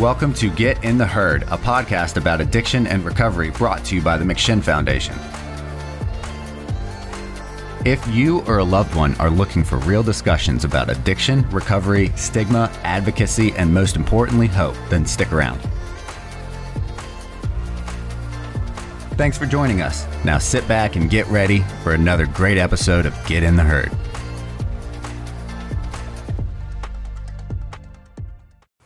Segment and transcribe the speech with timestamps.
[0.00, 4.02] Welcome to Get in the Herd, a podcast about addiction and recovery brought to you
[4.02, 5.14] by the McShin Foundation.
[7.84, 12.72] If you or a loved one are looking for real discussions about addiction, recovery, stigma,
[12.82, 15.60] advocacy, and most importantly, hope, then stick around.
[19.12, 20.08] Thanks for joining us.
[20.24, 23.92] Now sit back and get ready for another great episode of Get in the Herd.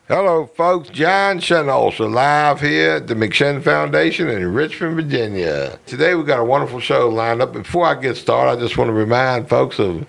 [0.08, 0.88] Hello, folks.
[0.88, 5.78] John Shinholser live here at the McShin Foundation in Richmond, Virginia.
[5.84, 7.52] Today we've got a wonderful show lined up.
[7.52, 10.06] Before I get started, I just want to remind folks of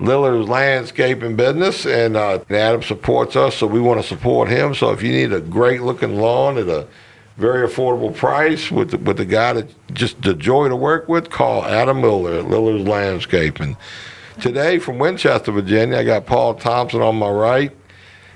[0.00, 4.74] Lillard's landscaping business, and uh, Adam supports us, so we want to support him.
[4.74, 6.88] So if you need a great looking lawn at a
[7.36, 11.30] very affordable price with the, with the guy that just the joy to work with,
[11.30, 13.76] call Adam Miller at Lillard's Landscaping.
[14.40, 17.77] Today from Winchester, Virginia, I got Paul Thompson on my right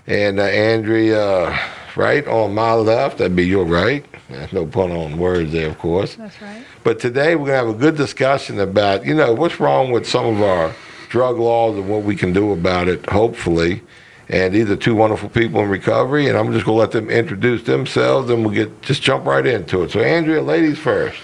[0.07, 1.59] and uh, Andrea
[1.97, 3.19] right on my left.
[3.19, 4.05] That'd be your right.
[4.53, 6.15] No pun on words there, of course.
[6.15, 6.65] That's right.
[6.85, 10.27] But today we're gonna have a good discussion about you know what's wrong with some
[10.27, 10.75] of our
[11.11, 13.09] drug laws and what we can do about it.
[13.09, 13.83] Hopefully.
[14.29, 17.65] And these are two wonderful people in recovery, and I'm just gonna let them introduce
[17.65, 19.91] themselves, and we'll get just jump right into it.
[19.91, 21.19] So, Andrea, ladies first.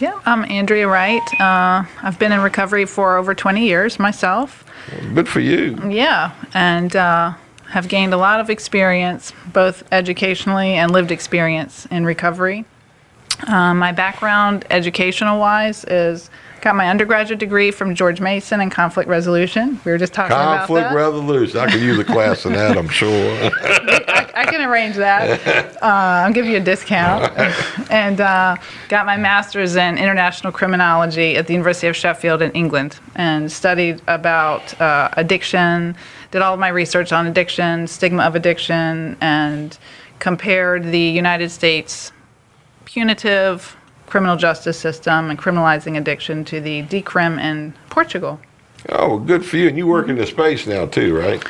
[0.00, 1.22] Yeah, I'm Andrea Wright.
[1.40, 4.64] Uh, I've been in recovery for over 20 years myself.
[5.14, 5.78] Good for you.
[5.88, 7.34] Yeah, and uh,
[7.74, 12.64] have gained a lot of experience, both educationally and lived experience in recovery.
[13.48, 19.08] Um, my background, educational wise, is got my undergraduate degree from George Mason in conflict
[19.08, 19.80] resolution.
[19.84, 20.96] We were just talking Conflict about that.
[20.96, 21.58] resolution.
[21.58, 23.50] I could use a class in that, I'm sure.
[24.34, 25.74] I, can arrange that.
[25.84, 27.30] Uh, I'll give you a discount.
[27.90, 28.56] and uh,
[28.88, 34.00] got my master's in international criminology at the University of Sheffield in England and studied
[34.06, 35.94] about uh, addiction,
[36.30, 39.76] did all of my research on addiction, stigma of addiction, and
[40.20, 42.12] compared the United States
[42.86, 43.76] punitive
[44.06, 48.40] criminal justice system and criminalizing addiction to the decrim in Portugal.
[48.90, 49.68] Oh, well, good for you.
[49.68, 51.44] And you work in the space now too, right?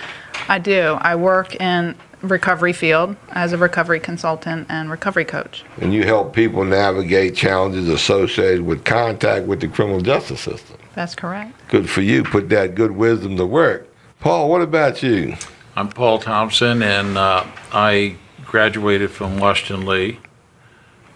[0.49, 0.99] I do.
[1.01, 1.95] I work in
[2.31, 5.65] recovery field as a recovery consultant and recovery coach.
[5.81, 10.77] And you help people navigate challenges associated with contact with the criminal justice system.
[10.95, 11.53] That's correct.
[11.69, 12.23] Good for you.
[12.23, 13.89] Put that good wisdom to work.
[14.21, 15.37] Paul, what about you?
[15.77, 20.21] I'm Paul Thompson, and uh, I graduated from Washington Lee,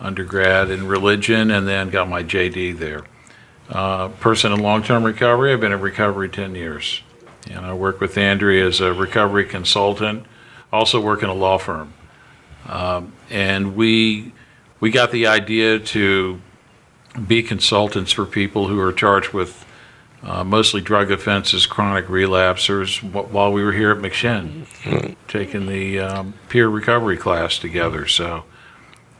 [0.00, 3.04] undergrad in religion, and then got my JD there.
[3.68, 5.52] Uh, person in long-term recovery.
[5.52, 7.02] I've been in recovery 10 years,
[7.48, 10.26] and I work with Andrea as a recovery consultant.
[10.72, 11.94] Also work in a law firm,
[12.66, 14.32] um, and we
[14.80, 16.40] we got the idea to
[17.26, 19.64] be consultants for people who are charged with
[20.22, 26.34] uh, mostly drug offenses, chronic relapsers, while we were here at McShin, taking the um,
[26.48, 28.06] peer recovery class together.
[28.06, 28.44] So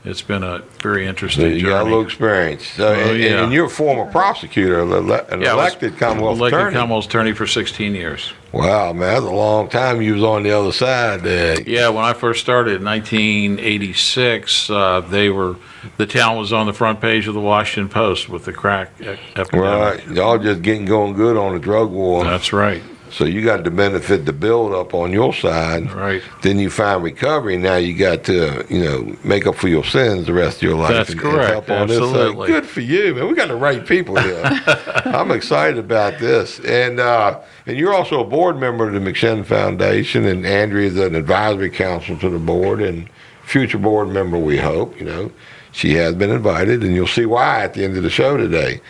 [0.04, 2.66] it's been a very interesting You got a little experience.
[2.66, 3.42] So, Oh, and, yeah.
[3.44, 6.74] and you're a former prosecutor, an ele- an Yeah, elected Commonwealth elected attorney.
[6.76, 8.32] Commonwealth attorney for 16 years.
[8.52, 11.60] wow, man, that's a long time you was on the other side there.
[11.62, 15.56] Yeah, when I first started in 1986, uh, they were
[15.96, 19.52] the town was on the front page of the Washington Post with the crack epidemic.
[19.54, 20.06] Right.
[20.08, 22.24] Y'all just getting going good on the drug war.
[22.24, 22.82] That's right.
[23.10, 25.90] So you got the benefit the build up on your side.
[25.92, 26.22] Right.
[26.42, 27.56] Then you find recovery.
[27.56, 30.76] Now you got to, you know, make up for your sins the rest of your
[30.76, 30.92] life.
[30.92, 31.38] That's and, correct.
[31.38, 31.98] And help on this.
[31.98, 32.48] So Absolutely.
[32.48, 33.28] good for you, man.
[33.28, 34.42] We got the right people here.
[35.04, 36.60] I'm excited about this.
[36.60, 40.98] And uh, and you're also a board member of the McShin Foundation, and Andrea is
[40.98, 43.08] an advisory council to the board and
[43.42, 44.38] future board member.
[44.38, 44.98] We hope.
[44.98, 45.32] You know,
[45.72, 48.80] she has been invited, and you'll see why at the end of the show today.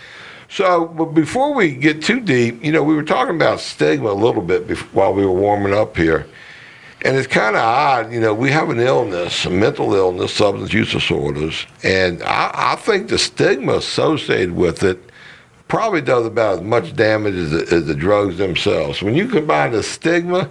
[0.48, 4.12] So, but before we get too deep, you know, we were talking about stigma a
[4.12, 6.26] little bit bef- while we were warming up here.
[7.02, 10.72] And it's kind of odd, you know, we have an illness, a mental illness, substance
[10.72, 14.98] use disorders, and I, I think the stigma associated with it
[15.68, 19.00] probably does about as much damage as the, as the drugs themselves.
[19.00, 20.50] When you combine the stigma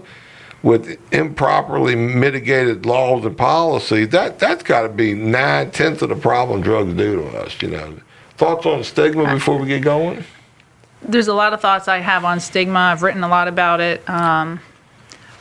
[0.63, 6.15] with improperly mitigated laws and policies, that, that's got to be nine tenths of the
[6.15, 7.97] problem drugs do to us, you know.
[8.37, 10.23] Thoughts on stigma before we get going?
[11.01, 12.77] There's a lot of thoughts I have on stigma.
[12.77, 14.07] I've written a lot about it.
[14.07, 14.59] Um,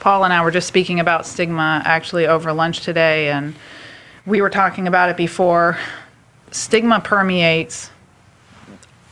[0.00, 3.54] Paul and I were just speaking about stigma actually over lunch today, and
[4.24, 5.78] we were talking about it before.
[6.52, 7.90] Stigma permeates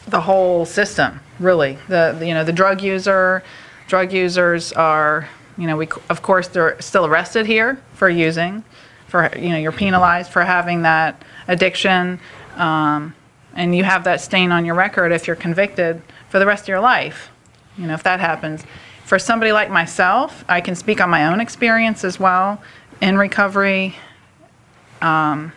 [0.07, 1.77] the whole system, really.
[1.89, 3.43] The the, you know the drug user,
[3.87, 5.29] drug users are
[5.59, 8.65] you know we of course they're still arrested here for using,
[9.09, 12.19] for you know you're penalized for having that addiction,
[12.57, 13.15] um,
[13.55, 16.69] and you have that stain on your record if you're convicted for the rest of
[16.69, 17.31] your life.
[17.79, 18.65] You know if that happens.
[19.05, 22.62] For somebody like myself, I can speak on my own experience as well
[23.01, 23.97] in recovery
[25.03, 25.53] Um,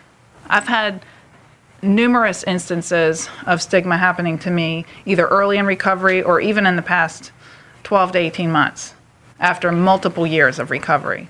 [0.48, 1.04] I've had
[1.82, 6.82] numerous instances of stigma happening to me either early in recovery or even in the
[6.82, 7.32] past
[7.84, 8.94] 12 to 18 months
[9.40, 11.28] after multiple years of recovery.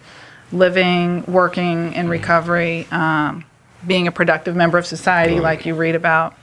[0.51, 3.45] Living, working in recovery, um,
[3.87, 6.35] being a productive member of society, like you read about.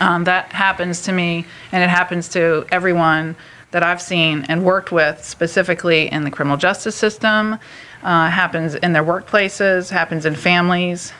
[0.00, 3.36] Um, that happens to me, and it happens to everyone
[3.70, 7.58] that I've seen and worked with, specifically in the criminal justice system,
[8.02, 11.12] uh, happens in their workplaces, happens in families.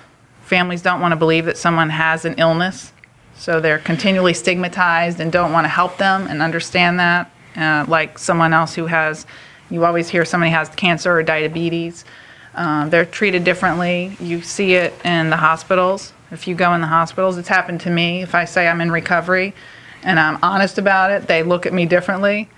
[0.43, 2.93] Families don't want to believe that someone has an illness,
[3.35, 7.31] so they're continually stigmatized and don't want to help them and understand that.
[7.57, 9.27] Uh, like someone else who has,
[9.71, 12.05] you always hear somebody has cancer or diabetes.
[12.55, 14.17] Um, they're treated differently.
[14.21, 16.13] You see it in the hospitals.
[16.31, 18.23] If you go in the hospitals, it's happened to me.
[18.23, 19.55] If I say I'm in recovery
[20.03, 22.49] and I'm honest about it, they look at me differently.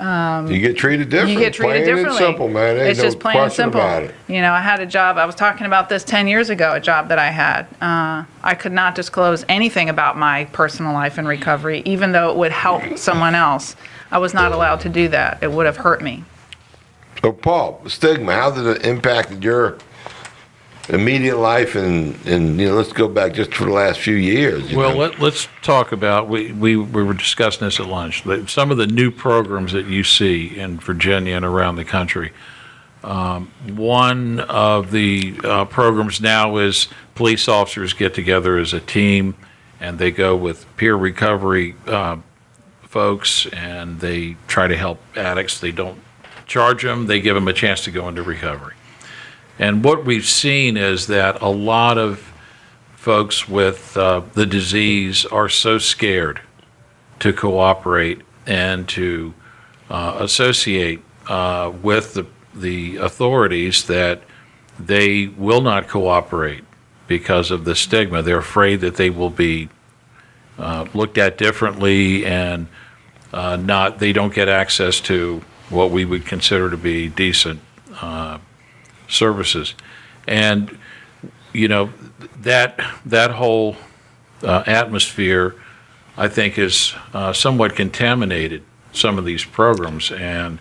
[0.00, 1.32] You get treated different.
[1.32, 2.24] You get treated plain differently.
[2.24, 2.76] And simple, man.
[2.76, 3.80] Ain't it's no just plain and simple.
[3.80, 4.14] About it.
[4.28, 5.18] You know, I had a job.
[5.18, 6.74] I was talking about this ten years ago.
[6.74, 7.62] A job that I had.
[7.80, 12.36] Uh, I could not disclose anything about my personal life in recovery, even though it
[12.36, 13.74] would help someone else.
[14.12, 15.42] I was not allowed to do that.
[15.42, 16.22] It would have hurt me.
[17.20, 18.32] So, Paul, stigma.
[18.34, 19.78] How did it impact your
[20.88, 22.74] immediate life and and you know?
[22.74, 24.70] Let's go back just for the last few years.
[24.70, 24.98] you Well, know?
[24.98, 28.86] let, let's talk about, we, we, we were discussing this at lunch, some of the
[28.86, 32.32] new programs that you see in Virginia and around the country.
[33.04, 39.36] Um, one of the uh, programs now is police officers get together as a team
[39.80, 42.16] and they go with peer recovery uh,
[42.82, 45.60] folks and they try to help addicts.
[45.60, 46.00] They don't
[46.46, 48.74] charge them, they give them a chance to go into recovery.
[49.58, 52.32] And what we've seen is that a lot of
[52.94, 56.40] folks with uh, the disease are so scared
[57.20, 59.34] to cooperate and to
[59.90, 64.22] uh, associate uh, with the, the authorities that
[64.78, 66.64] they will not cooperate
[67.08, 68.22] because of the stigma.
[68.22, 69.68] They're afraid that they will be
[70.58, 72.68] uh, looked at differently and
[73.32, 77.60] uh, not, they don't get access to what we would consider to be decent
[78.00, 78.38] uh,
[79.08, 79.74] services.
[80.26, 80.78] And,
[81.52, 81.90] you know,
[82.42, 83.76] that, that whole
[84.42, 85.54] uh, atmosphere,
[86.16, 88.62] I think, is uh, somewhat contaminated
[88.92, 90.12] some of these programs.
[90.12, 90.58] And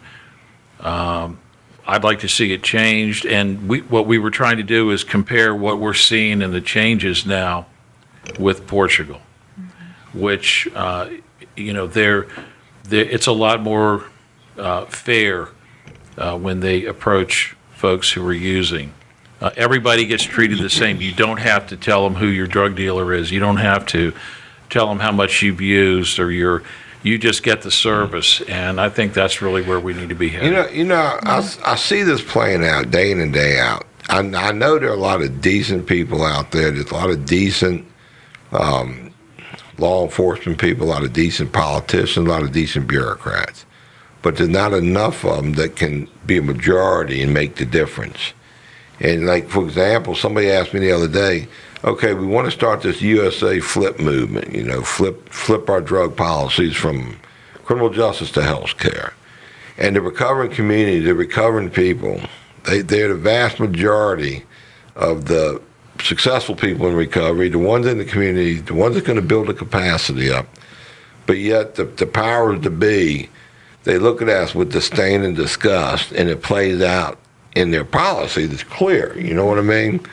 [0.79, 1.39] um,
[1.85, 3.25] I'd like to see it changed.
[3.25, 6.61] And we, what we were trying to do is compare what we're seeing in the
[6.61, 7.65] changes now
[8.39, 9.21] with Portugal,
[10.13, 11.09] which, uh,
[11.55, 12.27] you know, they're,
[12.83, 14.05] they're, it's a lot more
[14.57, 15.49] uh, fair
[16.17, 18.93] uh, when they approach folks who are using.
[19.39, 20.99] Uh, everybody gets treated the same.
[20.99, 23.31] You don't have to tell them who your drug dealer is.
[23.31, 24.13] You don't have to
[24.69, 26.63] tell them how much you've used or your.
[27.03, 30.29] You just get the service, and I think that's really where we need to be
[30.29, 30.47] headed.
[30.47, 33.85] You know, you know, I, I see this playing out day in and day out.
[34.09, 36.71] I, I know there are a lot of decent people out there.
[36.71, 37.85] There's a lot of decent
[38.51, 39.13] um,
[39.77, 43.65] law enforcement people, a lot of decent politicians, a lot of decent bureaucrats.
[44.27, 48.33] But there's not enough of them that can be a majority and make the difference.
[48.99, 51.47] And like for example, somebody asked me the other day,
[51.85, 54.53] okay, we want to start this USA flip movement.
[54.53, 57.15] You know, flip flip our drug policies from
[57.63, 59.13] criminal justice to health care.
[59.77, 62.19] And the recovering community, the recovering people,
[62.65, 64.43] they, they're the vast majority
[64.97, 65.61] of the
[66.01, 69.25] successful people in recovery, the ones in the community, the ones that are going to
[69.25, 70.47] build the capacity up.
[71.27, 73.29] But yet, the, the powers to be,
[73.87, 77.17] they look at us with disdain and disgust, and it plays out
[77.55, 79.17] in their policy that's clear.
[79.17, 80.05] You know what I mean?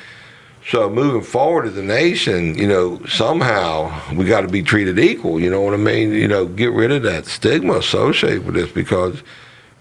[0.71, 5.41] So moving forward as a nation, you know, somehow we got to be treated equal.
[5.41, 6.13] You know what I mean?
[6.13, 9.25] You know, get rid of that stigma associated with this because,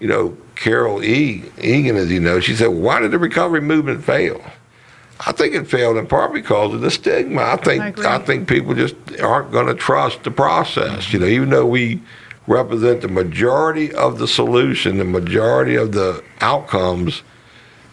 [0.00, 1.44] you know, Carol E.
[1.62, 4.44] Egan, as you know, she said, "Why did the recovery movement fail?"
[5.20, 7.42] I think it failed in part because of the stigma.
[7.42, 11.12] I think I I, think people just aren't going to trust the process.
[11.12, 12.02] You know, even though we
[12.46, 17.22] represent the majority of the solution, the majority of the outcomes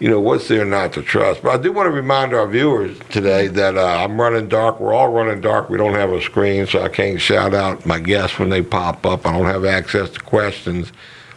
[0.02, 1.44] you know, what's there not to trust?
[1.44, 4.80] But I do want to remind our viewers today that uh, I'm running dark.
[4.80, 5.70] We're all running dark.
[5.70, 9.06] We don't have a screen, so I can't shout out my guests when they pop
[9.06, 9.28] up.
[9.28, 10.92] I don't have access to questions.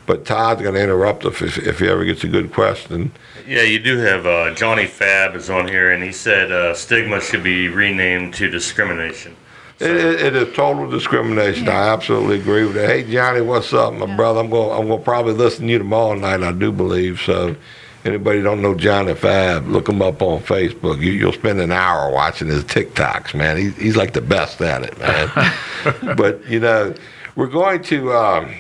[0.07, 3.13] But Todd's going to interrupt if, if, he ever gets a good question.
[3.47, 7.21] Yeah, you do have uh, Johnny Fab is on here, and he said uh, stigma
[7.21, 9.37] should be renamed to discrimination.
[9.81, 11.69] It, it, it is total discrimination.
[11.69, 12.89] I absolutely agree with that.
[12.89, 14.41] Hey, Johnny, what's up, my brother?
[14.41, 14.79] I'm going.
[14.79, 16.43] I'm going to probably listen to you tomorrow night.
[16.43, 17.57] I do believe so.
[18.05, 19.67] Anybody don't know Johnny Fab?
[19.67, 21.01] Look him up on Facebook.
[21.01, 23.57] You, you'll spend an hour watching his TikToks, man.
[23.57, 26.15] He, he's like the best at it, man.
[26.17, 26.95] but you know,
[27.35, 28.55] we're going to, um,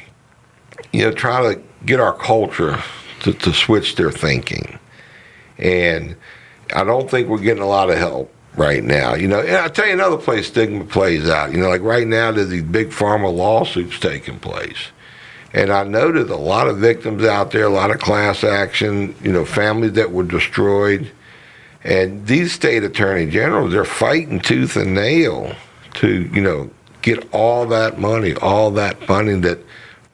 [0.93, 2.83] you know, try to get our culture
[3.21, 4.81] to, to switch their thinking,
[5.59, 6.17] and
[6.75, 9.15] I don't think we're getting a lot of help right now.
[9.15, 11.53] You know, and I'll tell you another place stigma plays out.
[11.53, 14.89] You know, like right now there's these big pharma lawsuits taking place.
[15.53, 19.33] And I noted a lot of victims out there, a lot of class action, you
[19.33, 21.11] know, families that were destroyed.
[21.85, 25.55] And these state attorney generals, they're fighting tooth and nail
[25.95, 26.71] to, you know,
[27.03, 29.59] get all that money, all that funding that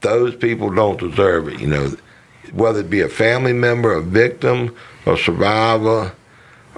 [0.03, 1.59] those people don't deserve it.
[1.59, 1.93] You know,
[2.53, 4.75] whether it be a family member, a victim,
[5.07, 6.13] a survivor,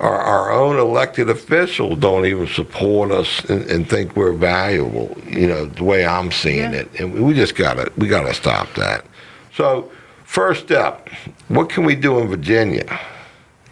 [0.03, 5.17] our, our own elected officials don't even support us and, and think we're valuable.
[5.27, 6.81] You know the way I'm seeing Yeah.
[6.81, 9.07] it, and we just gotta we gotta stop that.
[9.55, 9.91] So,
[10.25, 11.09] first step,
[11.49, 13.01] what can we do in Virginia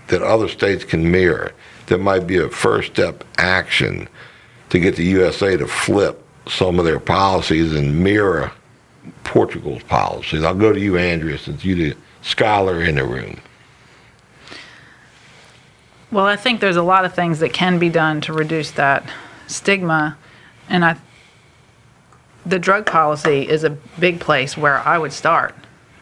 [0.09, 1.53] that other states can mirror?
[1.87, 4.09] That might be a first step action
[4.71, 8.53] to get the USA to flip some of their policies and mirror
[9.25, 10.45] Portugal's policies.
[10.45, 13.41] I'll go to you, Andrea, since you're the scholar in the room.
[16.11, 19.05] Well, I think there's a lot of things that can be done to reduce that
[19.47, 20.17] stigma,
[20.69, 20.97] and I,
[22.45, 25.55] the drug policy is a big place where I would start.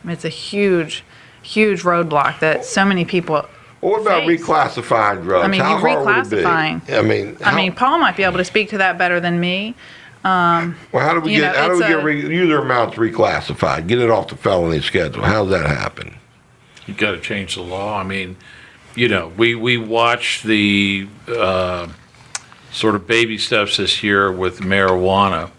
[0.05, 1.05] It's a huge,
[1.43, 3.45] huge roadblock that so many people.
[3.81, 4.41] What about face.
[4.41, 5.45] reclassifying drugs?
[5.45, 6.37] I mean, How you hard would it be?
[6.43, 6.91] reclassifying.
[6.99, 9.75] I mean, I mean, Paul might be able to speak to that better than me.
[10.25, 12.59] Um, well, how do we get know, how do we it's get a- re- user
[12.59, 13.87] amounts reclassified?
[13.87, 15.23] Get it off the felony schedule.
[15.23, 16.17] How does that happen?
[16.87, 17.99] You got to change the law.
[17.99, 18.37] I mean,
[18.95, 21.89] you know, we we watched the uh,
[22.73, 25.51] sort of baby steps this year with marijuana,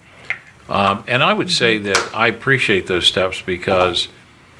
[0.67, 4.07] um, and I would say that I appreciate those steps because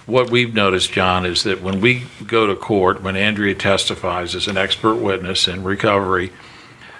[0.05, 4.47] what we've noticed, John, is that when we go to court, when Andrea testifies as
[4.47, 6.31] an expert witness in recovery,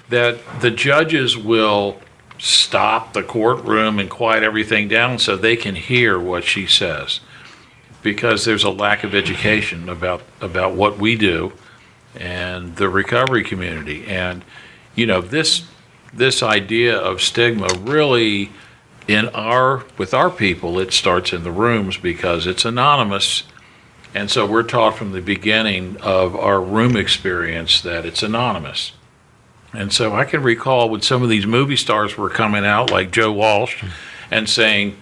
[0.09, 1.99] that the judges will
[2.37, 7.19] stop the courtroom and quiet everything down so they can hear what she says
[8.01, 11.53] because there's a lack of education about about what we do
[12.15, 14.05] and the recovery community.
[14.07, 14.43] And
[14.95, 15.65] you know this
[16.13, 18.51] this idea of stigma really
[19.07, 23.43] in our with our people it starts in the rooms because it's anonymous.
[24.13, 28.93] And so we're taught from the beginning of our room experience that it's anonymous.
[29.71, 33.11] And so I can recall when some of these movie stars were coming out like
[33.11, 33.83] Joe Walsh
[34.31, 34.97] and saying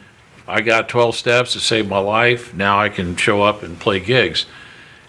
[0.48, 2.54] I got 12 steps to save my life.
[2.54, 4.46] Now I can show up and play gigs.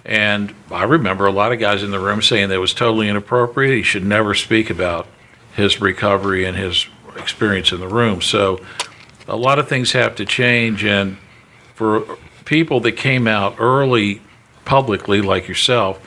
[0.04, 3.74] And I remember a lot of guys in the room saying that was totally inappropriate.
[3.74, 5.06] He should never speak about
[5.54, 8.20] his recovery and his experience in the room.
[8.22, 8.60] So
[9.28, 10.84] a lot of things have to change.
[10.84, 11.18] And
[11.74, 12.00] for
[12.44, 14.22] people that came out early
[14.64, 16.00] publicly, like yourself,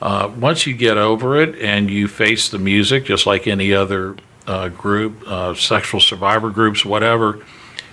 [0.00, 4.16] uh, once you get over it and you face the music, just like any other
[4.46, 7.44] uh, group, uh, sexual survivor groups, whatever,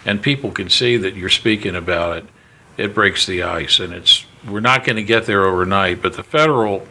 [0.05, 2.25] and people can see that you're speaking about it,
[2.77, 3.79] it breaks the ice.
[3.79, 6.01] And it's we're not going to get there overnight.
[6.01, 6.87] But the federal,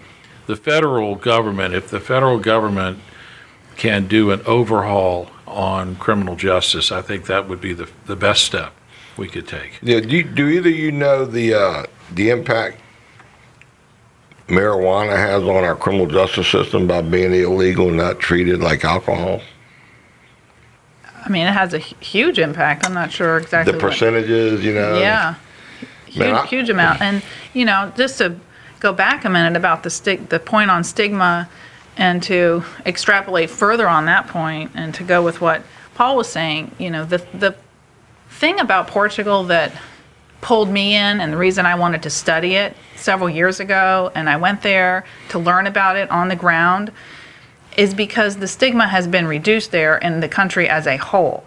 [0.47, 2.99] the federal government, if the federal government
[3.77, 8.45] can do an overhaul on criminal justice, I think that would be the the best
[8.45, 8.73] step
[9.17, 9.79] we could take.
[9.83, 12.81] Yeah, do, you- do either you know the uh, the impact
[14.49, 19.41] marijuana has on our criminal justice system by being illegal and not treated like alcohol?
[21.25, 22.85] I mean, it has a hu- huge impact.
[22.87, 23.73] I'm not sure exactly.
[23.73, 24.99] The what- percentages, you know.
[24.99, 25.35] Yeah,
[26.07, 27.01] huge, Man, I- huge amount.
[27.01, 28.37] And you know, just to
[28.81, 31.49] go back a minute about the stig- the point on stigma,
[31.97, 35.63] and to extrapolate further on that point, and to go with what
[35.95, 36.73] Paul was saying.
[36.79, 37.55] You know, the the
[38.29, 39.73] thing about Portugal that
[40.41, 44.29] pulled me in, and the reason I wanted to study it several years ago, and
[44.29, 46.91] I went there to learn about it on the ground,
[47.77, 51.45] is because the stigma has been reduced there in the country as a whole.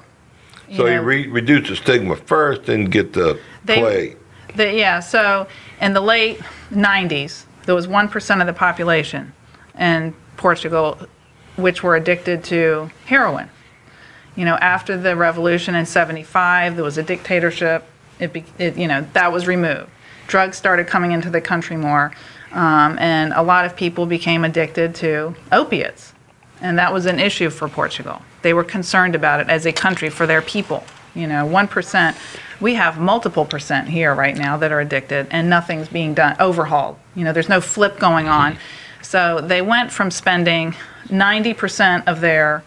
[0.76, 4.18] So you know, re- reduce the stigma first and get the They- plague.
[4.56, 5.48] The, yeah, so
[5.82, 6.40] in the late
[6.72, 9.34] 90s, there was 1% of the population
[9.78, 10.98] in Portugal
[11.58, 13.50] which were addicted to heroin.
[14.36, 17.84] You know, after the revolution in 75, there was a dictatorship.
[18.20, 19.90] It, be, it you know, that was removed.
[20.28, 22.12] Drugs started coming into the country more,
[22.52, 26.14] um, and a lot of people became addicted to opiates.
[26.62, 28.22] And that was an issue for Portugal.
[28.42, 30.84] They were concerned about it as a country for their people.
[31.14, 32.16] You know, 1%.
[32.60, 36.98] We have multiple percent here right now that are addicted, and nothing's being done, overhauled.
[37.16, 38.54] You know, there's no flip going on.
[38.54, 39.04] Mm-hmm.
[39.04, 40.76] So they went from spending
[41.08, 42.64] 90% of their,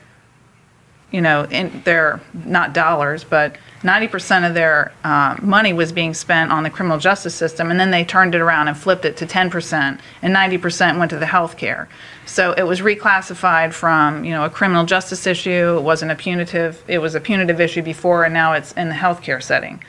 [1.11, 6.53] you know, in their, not dollars, but 90% of their uh, money was being spent
[6.53, 9.27] on the criminal justice system, and then they turned it around and flipped it to
[9.27, 11.89] 10%, and 90% went to the health care.
[12.27, 15.77] So it was reclassified from, you know, a criminal justice issue.
[15.79, 16.83] It wasn't a punitive.
[16.87, 19.83] It was a punitive issue before, and now it's in the healthcare setting.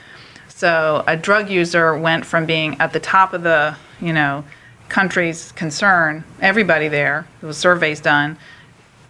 [0.48, 4.44] So a drug user went from being at the top of the, you know,
[4.88, 8.38] country's concern, everybody there, there was surveys done,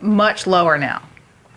[0.00, 1.02] much lower now.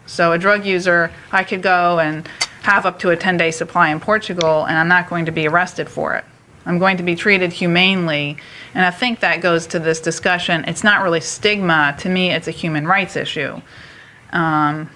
[0.06, 2.28] So a drug user, I could go and
[2.64, 5.48] have up to a 10 day supply in Portugal, and I'm not going to be
[5.48, 6.26] arrested for it.
[6.66, 8.38] I'm going to be treated humanely.
[8.74, 10.66] And I think that goes to this discussion.
[10.66, 11.96] It's not really stigma.
[12.00, 13.62] To me, it's a human rights issue.
[14.32, 14.90] Um,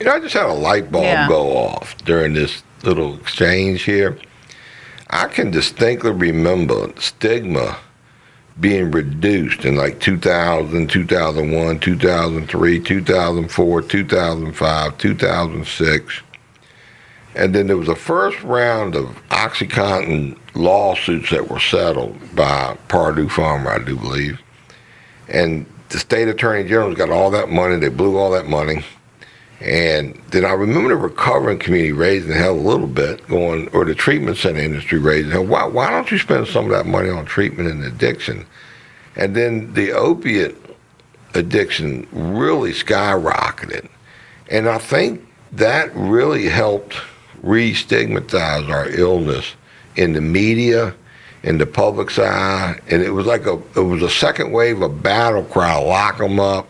[0.00, 1.28] you know, I just had a light bulb Yeah.
[1.28, 4.18] go off during this little exchange here.
[5.10, 7.78] I can distinctly remember stigma
[8.60, 16.22] being reduced in like 2000, 2001, 2003, 2004, 2005, 2006.
[17.36, 23.26] And then there was a first round of OxyContin lawsuits that were settled by Purdue
[23.26, 24.40] Pharma, I do believe.
[25.28, 27.76] And the state attorney general's got all that money.
[27.76, 28.84] They blew all that money.
[29.60, 33.94] And then I remember the recovering community raising hell a little bit, going, or the
[33.94, 35.46] treatment center industry raising hell.
[35.46, 38.46] Why, why don't you spend some of that money on treatment and addiction?
[39.16, 40.56] And then the opiate
[41.34, 43.88] addiction really skyrocketed.
[44.50, 46.96] And I think that really helped
[47.42, 49.54] re stigmatize our illness
[49.96, 50.94] in the media,
[51.42, 52.78] in the public's eye.
[52.90, 56.40] And it was like a, it was a second wave of battle cry lock them
[56.40, 56.68] up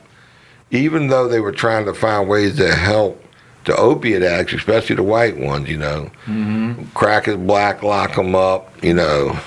[0.75, 3.23] even though they were trying to find ways to help
[3.65, 6.85] the opiate addicts, especially the white ones, you know, mm-hmm.
[6.95, 9.39] crack is black, lock them up, you know,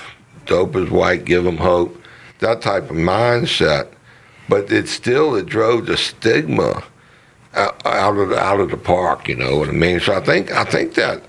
[0.46, 2.02] dope is white, give them hope,
[2.38, 3.88] that type of mindset.
[4.48, 6.82] But it still it drove the stigma
[7.54, 10.00] out out of the, out of the park, you know what I mean?
[10.00, 11.22] So I think I think that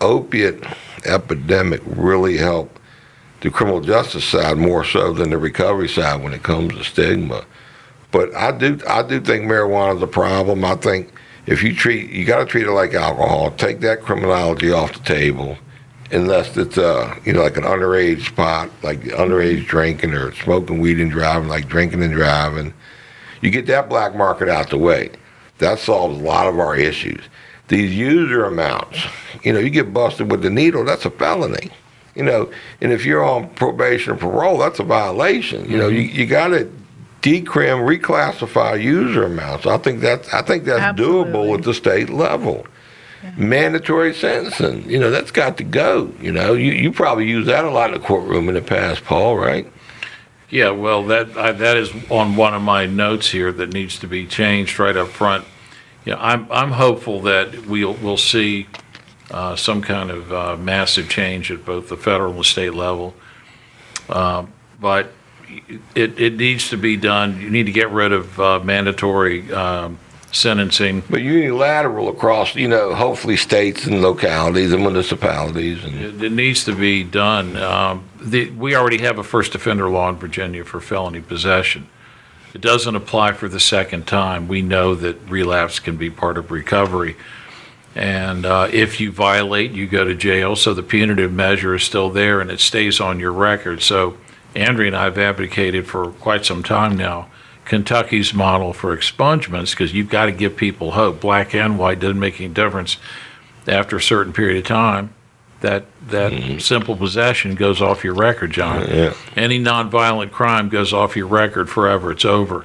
[0.00, 0.64] opiate
[1.04, 2.78] epidemic really helped
[3.40, 7.44] the criminal justice side more so than the recovery side when it comes to stigma.
[8.10, 10.64] But I do I do think marijuana is a problem.
[10.64, 11.12] I think
[11.46, 13.50] if you treat you got to treat it like alcohol.
[13.52, 15.56] Take that criminology off the table,
[16.10, 21.00] unless it's uh you know like an underage spot, like underage drinking or smoking weed
[21.00, 22.72] and driving, like drinking and driving.
[23.42, 25.10] You get that black market out the way.
[25.58, 27.22] That solves a lot of our issues.
[27.68, 28.98] These user amounts,
[29.42, 31.70] you know, you get busted with the needle, that's a felony.
[32.14, 35.68] You know, and if you're on probation or parole, that's a violation.
[35.70, 36.70] You know, you, you got to
[37.26, 39.66] decrim, reclassify user amounts.
[39.66, 42.66] I think that's I think that's doable at the state level.
[43.36, 46.12] Mandatory sentencing, you know, that's got to go.
[46.20, 49.04] You know, you, you probably use that a lot in the courtroom in the past,
[49.04, 49.66] Paul, right?
[50.48, 54.06] Yeah, well, that, I, that is on one of my notes here that needs to
[54.06, 55.44] be changed right up front.
[56.04, 58.68] Yeah, I'm, I'm hopeful that we'll, we'll see,
[59.32, 63.12] uh, some kind of, uh, massive change at both the federal and state level.
[64.08, 65.10] Um, but
[65.94, 69.98] it, it needs to be done, you need to get rid of, uh, mandatory, um,
[70.32, 71.02] sentencing.
[71.08, 76.64] But unilateral across, you know, hopefully states and localities and municipalities and It, it needs
[76.64, 77.56] to be done.
[77.56, 81.88] Um, the, we already have a first offender law in Virginia for felony possession.
[82.54, 84.48] It doesn't apply for the second time.
[84.48, 87.16] We know that relapse can be part of recovery.
[87.94, 90.56] And uh, if you violate, you go to jail.
[90.56, 93.82] So the punitive measure is still there and it stays on your record.
[93.82, 94.18] So
[94.56, 97.28] Andrea and I have advocated for quite some time now
[97.66, 101.20] Kentucky's model for expungements because you've got to give people hope.
[101.20, 102.96] Black and white doesn't make any difference
[103.66, 105.12] after a certain period of time,
[105.60, 106.58] that that mm-hmm.
[106.58, 108.88] simple possession goes off your record, John.
[108.88, 109.14] Yeah.
[109.34, 112.12] Any nonviolent crime goes off your record forever.
[112.12, 112.64] It's over.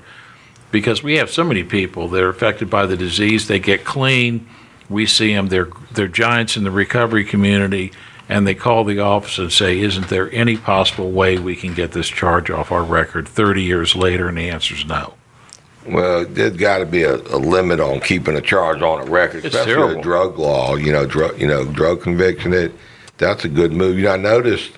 [0.70, 4.48] Because we have so many people that are affected by the disease, they get clean.
[4.88, 7.92] We see them; they're they're giants in the recovery community,
[8.32, 11.92] and they call the office and say, "Isn't there any possible way we can get
[11.92, 15.14] this charge off our record?" Thirty years later, and the answer is no.
[15.86, 19.44] Well, there's got to be a, a limit on keeping a charge on a record,
[19.46, 20.00] It's especially terrible.
[20.00, 20.76] a drug law.
[20.76, 22.54] You know, drug you know drug conviction.
[22.54, 22.72] It
[23.18, 23.98] that's a good move.
[23.98, 24.72] You know, I noticed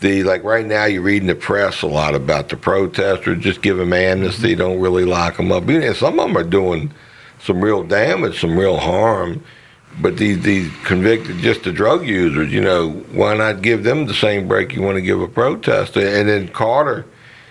[0.00, 3.42] the like right now you're reading the press a lot about the protesters.
[3.42, 4.50] Just give them amnesty.
[4.52, 4.60] Mm-hmm.
[4.60, 5.68] Don't really lock them up.
[5.68, 6.92] And some of them are doing
[7.40, 9.42] some real damage, some real harm.
[10.00, 14.14] But these these convicted, just the drug users, you know, why not give them the
[14.14, 16.00] same break you want to give a protester?
[16.00, 17.06] And then Carter,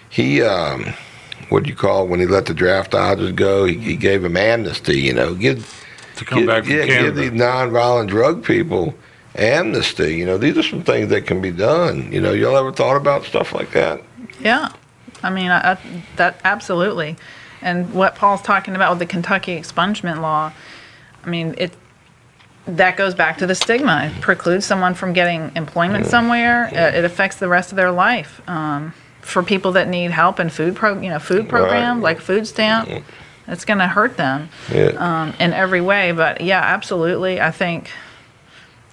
[0.10, 0.42] he.
[0.42, 0.94] um
[1.50, 3.66] what do you call it when he let the draft dodgers go?
[3.66, 5.00] He, he gave them amnesty.
[5.00, 5.84] You know, give
[6.18, 7.04] To come give, back from yeah, Canada.
[7.04, 8.96] give these nonviolent drug people
[9.36, 10.16] amnesty.
[10.16, 12.12] You know, these are some things that can be done.
[12.12, 14.02] You know, y'all ever thought about stuff like that?
[14.40, 14.72] Yeah,
[15.22, 17.16] I mean, I, I, that absolutely.
[17.62, 20.52] And what Paul's talking about with the Kentucky expungement law,
[21.24, 21.74] I mean, it
[22.68, 24.12] that goes back to the stigma.
[24.14, 26.66] It precludes someone from getting employment somewhere.
[26.74, 28.42] Uh, It affects the rest of their life.
[28.50, 32.46] Um, for people that need help in food pro, you know, food program like food
[32.48, 32.88] stamp,
[33.48, 34.92] it's going to hurt them Yeah.
[34.98, 36.12] um, in every way.
[36.12, 37.42] But yeah, absolutely.
[37.42, 37.90] I think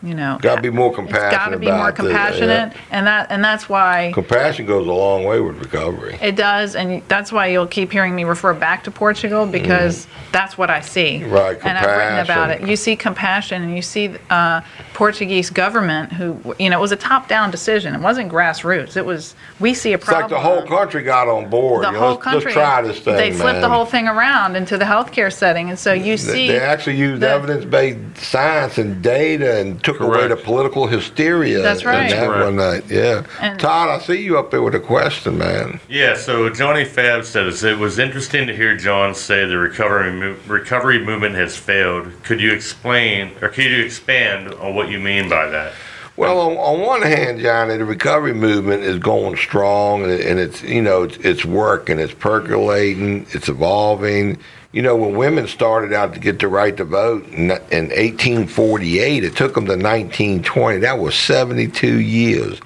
[0.03, 2.09] you know, Gotta be more It's got to compassionate be more about the- yeah.
[2.09, 6.19] compassionate, and that and that's why Compassion goes a long way with recovery.
[6.21, 10.59] it does, and that's why you'll keep hearing me refer back to Portugal because that's
[10.59, 11.21] what I see.
[11.21, 11.31] Mm.
[11.31, 12.67] Right, And I've written about it.
[12.67, 14.63] You see compassion, and you see uh,
[14.95, 17.95] Portuguese government who, you know, it was a top-down decision.
[17.95, 18.97] It wasn't grassroots.
[18.97, 20.25] It was we see a problem.
[20.25, 21.85] It's like the whole country got on board.
[21.85, 22.45] the you know, whole let's, country.
[22.47, 25.79] Let's try this thing, They flipped the whole thing around into the healthcare setting, and
[25.79, 26.49] so you They- see.
[26.49, 31.61] They actually used the- evidence-based science and data and took away the political hysteria.
[31.63, 32.11] That's in right.
[32.11, 32.45] that Correct.
[32.45, 32.85] one night.
[32.89, 33.25] Yeah.
[33.41, 35.81] And- Todd, I see you up there with a question, man.
[35.89, 40.37] Yeah, so Johnny Fab says it was interesting to hear John say the recovery mo-
[40.47, 42.11] recovery movement has failed.
[42.25, 45.73] Could you explain or could you expand on what you mean by that?
[46.17, 50.63] Well, on, on one hand, Johnny, the recovery movement is going strong, and, and it's
[50.63, 54.39] you know it's, it's working, it's percolating, it's evolving.
[54.73, 59.23] You know, when women started out to get the right to vote in, in 1848,
[59.23, 60.79] it took them to 1920.
[60.79, 62.59] That was 72 years.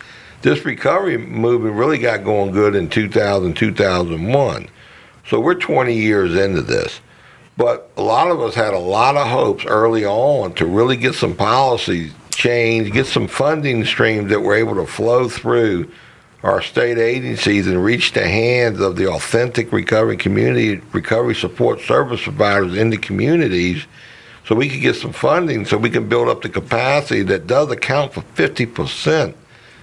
[0.43, 4.69] This recovery movement really got going good in 2000, 2001.
[5.29, 7.01] So we're 20 years into this.
[7.57, 11.17] But a lot of us had a lot of hopes early on to really get
[11.17, 15.91] some policies changed, get some funding streams that were able to flow through
[16.47, 22.23] our state agencies and reach the hands of the authentic recovery community, recovery support service
[22.23, 23.85] providers in the communities
[24.47, 27.69] so we can get some funding so we can build up the capacity that does
[27.73, 29.35] account for 50%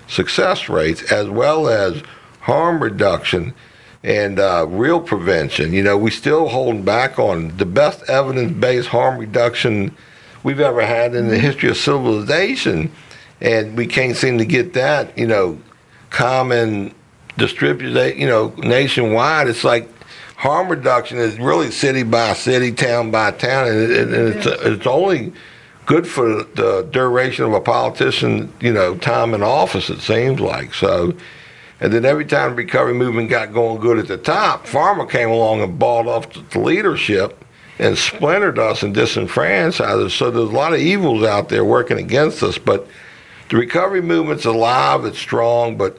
[0.08, 2.02] success rates as well as
[2.40, 3.54] harm reduction
[4.02, 5.74] and uh, real prevention.
[5.74, 9.94] You know, we still holding back on the best evidence-based harm reduction
[10.44, 12.90] we've ever had in the history of civilization,
[13.42, 15.18] and we can't seem to get that.
[15.18, 15.58] You know,
[16.14, 16.94] common
[17.38, 18.18] distributed.
[18.18, 19.50] You know, nationwide.
[19.50, 19.90] It's like
[20.38, 24.88] harm reduction is really city by city, town by town, and, it, and it's it's
[24.88, 25.34] only
[25.86, 29.90] good for the duration of a politician, you know, time in office.
[29.90, 31.14] It seems like so.
[31.80, 35.30] And then every time the recovery movement got going good at the top, Pharma came
[35.30, 37.44] along and bought off the leadership
[37.80, 40.14] and splintered us and disenfranchised us.
[40.14, 42.58] So there's a lot of evils out there working against us.
[42.58, 42.88] But
[43.50, 45.98] the recovery movement's alive, it's strong, but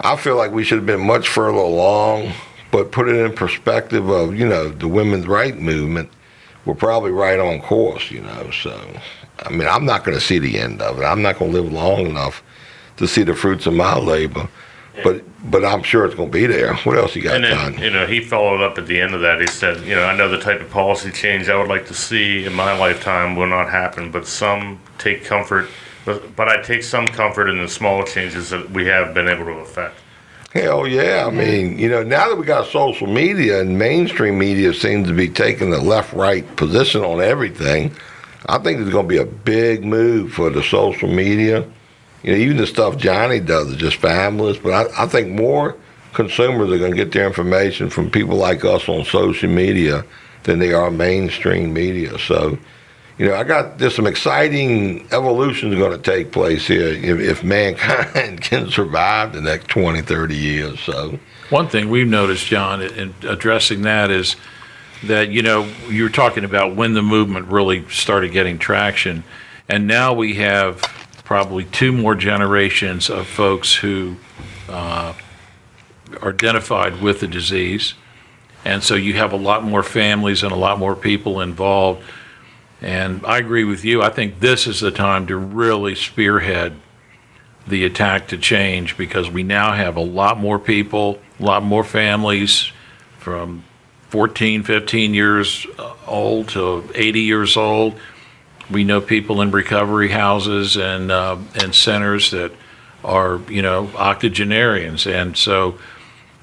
[0.00, 2.32] I feel like we should have been much further along.
[2.70, 6.10] But put it in perspective of, you know, the women's right movement,
[6.64, 8.50] we're probably right on course, you know.
[8.50, 8.98] So,
[9.40, 11.04] I mean, I'm not going to see the end of it.
[11.04, 12.42] I'm not going to live long enough
[12.96, 14.48] to see the fruits of my labor.
[15.02, 16.74] But but I'm sure it's going to be there.
[16.76, 19.20] What else you got, And then, you know, he followed up at the end of
[19.22, 19.40] that.
[19.40, 21.94] He said, you know, I know the type of policy change I would like to
[21.94, 25.68] see in my lifetime will not happen, but some take comfort,
[26.04, 29.44] but, but I take some comfort in the small changes that we have been able
[29.46, 29.96] to affect.
[30.52, 31.24] Hell yeah.
[31.26, 35.14] I mean, you know, now that we got social media and mainstream media seems to
[35.14, 37.90] be taking the left right position on everything,
[38.46, 41.66] I think there's going to be a big move for the social media.
[42.22, 45.76] You know, even the stuff Johnny does is just fabulous, but I, I think more
[46.12, 50.04] consumers are going to get their information from people like us on social media
[50.42, 52.18] than they are mainstream media.
[52.18, 52.58] So,
[53.18, 57.44] you know, I got there's some exciting evolutions going to take place here if, if
[57.44, 60.80] mankind can survive the next 20, 30 years.
[60.80, 61.18] So,
[61.50, 64.36] One thing we've noticed, John, in addressing that is
[65.04, 69.24] that, you know, you were talking about when the movement really started getting traction.
[69.68, 70.80] And now we have
[71.24, 74.16] probably two more generations of folks who
[74.68, 75.12] uh,
[76.20, 77.94] are identified with the disease.
[78.64, 82.02] And so you have a lot more families and a lot more people involved.
[82.82, 84.02] And I agree with you.
[84.02, 86.74] I think this is the time to really spearhead
[87.66, 91.84] the attack to change because we now have a lot more people, a lot more
[91.84, 92.72] families
[93.18, 93.62] from
[94.08, 95.64] 14, 15 years
[96.08, 97.94] old to 80 years old.
[98.68, 102.52] We know people in recovery houses and uh, and centers that
[103.04, 105.78] are you know octogenarians, and so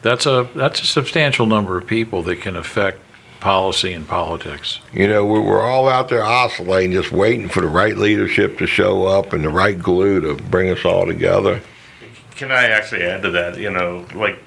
[0.02, 3.00] that's a that's a substantial number of people that can affect
[3.40, 4.80] policy and politics.
[4.94, 8.68] you know, we're, we're all out there oscillating, just waiting for the right leadership to
[8.68, 11.62] show up and the right glue to bring us all together.
[12.36, 13.58] Can I actually add to that?
[13.58, 14.40] You know, like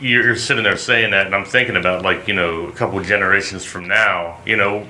[0.00, 3.64] you're sitting there saying that, and I'm thinking about like you know a couple generations
[3.64, 4.38] from now.
[4.44, 4.86] You know,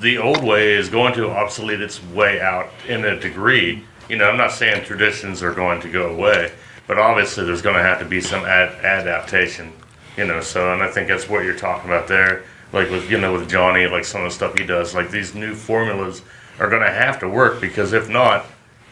[0.00, 3.84] the old way is going to obsolete its way out in a degree.
[4.08, 6.52] You know, I'm not saying traditions are going to go away,
[6.86, 9.72] but obviously there's going to have to be some ad- adaptation.
[10.16, 12.44] You know, so and I think that's what you're talking about there.
[12.72, 15.34] Like with you know with Johnny, like some of the stuff he does, like these
[15.34, 16.22] new formulas
[16.58, 18.46] are going to have to work because if not,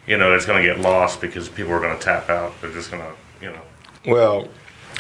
[0.07, 2.53] you know, it's going to get lost because people are going to tap out.
[2.61, 3.13] They're just going to,
[3.45, 3.63] you know.
[4.07, 4.49] Well,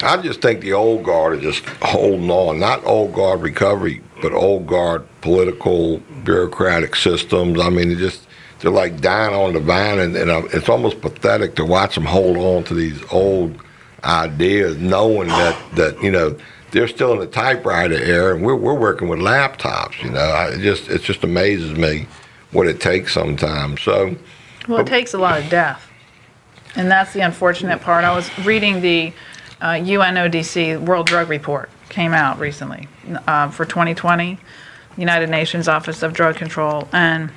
[0.02, 2.58] I just think the old guard is just holding on.
[2.58, 7.60] Not old guard recovery, but old guard political bureaucratic systems.
[7.60, 8.26] I mean, it just
[8.60, 12.04] they're like dying on the vine, and, and uh, it's almost pathetic to watch them
[12.04, 13.56] hold on to these old
[14.02, 16.36] ideas, knowing that that you know
[16.74, 20.02] they're still in the typewriter era, and we're we're working with laptops.
[20.02, 22.06] You know, I it just it just amazes me
[22.50, 23.80] what it takes sometimes.
[23.80, 24.14] So,
[24.68, 25.90] Well, it takes a lot of death.
[26.76, 28.04] And that's the unfortunate part.
[28.04, 29.12] I was reading the
[29.60, 32.88] uh, UNODC World Drug Report, came out recently
[33.28, 34.38] uh, for 2020,
[34.96, 36.88] United Nations Office of Drug Control.
[36.92, 37.30] And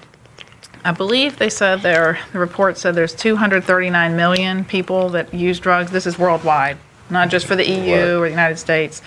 [0.84, 5.92] I believe they said there, the report said there's 239 million people that use drugs.
[5.92, 6.78] This is worldwide,
[7.10, 9.02] not just for the EU or the United States.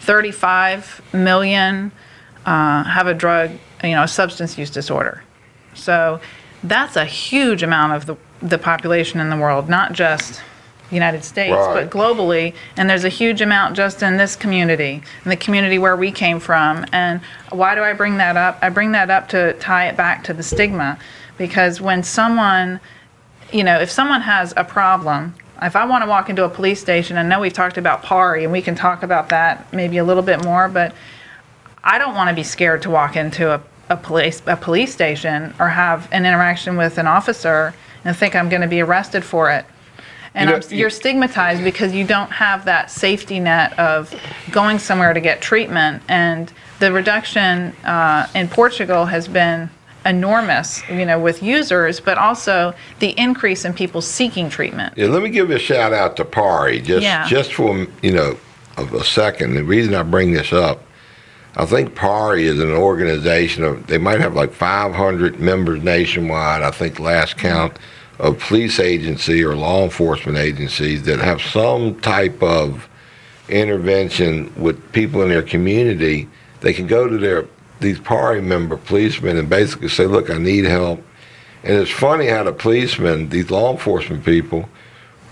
[0.00, 1.92] 35 million
[2.44, 3.50] uh, have a drug,
[3.82, 5.22] you know, a substance use disorder.
[5.74, 6.20] So
[6.62, 10.40] that's a huge amount of the, the population in the world, not just
[10.88, 11.90] the United States, Right.
[11.90, 12.54] but globally.
[12.76, 16.38] And there's a huge amount just in this community, in the community where we came
[16.38, 16.86] from.
[16.92, 18.58] And why do I bring that up?
[18.62, 20.98] I bring that up to tie it back to the stigma.
[21.38, 22.80] Because when someone,
[23.52, 26.80] you know, if someone has a problem, if I want to walk into a police
[26.80, 30.04] station, I know we've talked about PAARI, and we can talk about that maybe a
[30.04, 30.94] little bit more, but
[31.82, 35.54] I don't want to be scared to walk into a, a police a police station
[35.60, 39.50] or have an interaction with an officer and think I'm going to be arrested for
[39.50, 39.64] it.
[40.34, 44.14] And You know, you're stigmatized because you don't have that safety net of
[44.50, 46.02] going somewhere to get treatment.
[46.08, 49.70] And the reduction uh, in Portugal has been
[50.06, 54.94] enormous, you know, with users, but also the increase in people seeking treatment.
[54.96, 57.26] Yeah, let me give a shout out to PAARI just Yeah.
[57.28, 58.38] just for you know
[58.76, 59.54] of a second.
[59.54, 60.82] The reason I bring this up,
[61.56, 66.62] I think PAARI is an organization of they might have like 500 members nationwide.
[66.62, 67.48] I think last mm-hmm.
[67.48, 67.78] count
[68.18, 72.88] of police agency or law enforcement agencies that have some type of
[73.48, 76.28] intervention with people in their community.
[76.60, 77.46] They can go to their
[77.80, 81.04] these PAARI member policemen and basically say, "Look, I need help."
[81.64, 84.68] And it's funny how the policemen, these law enforcement people,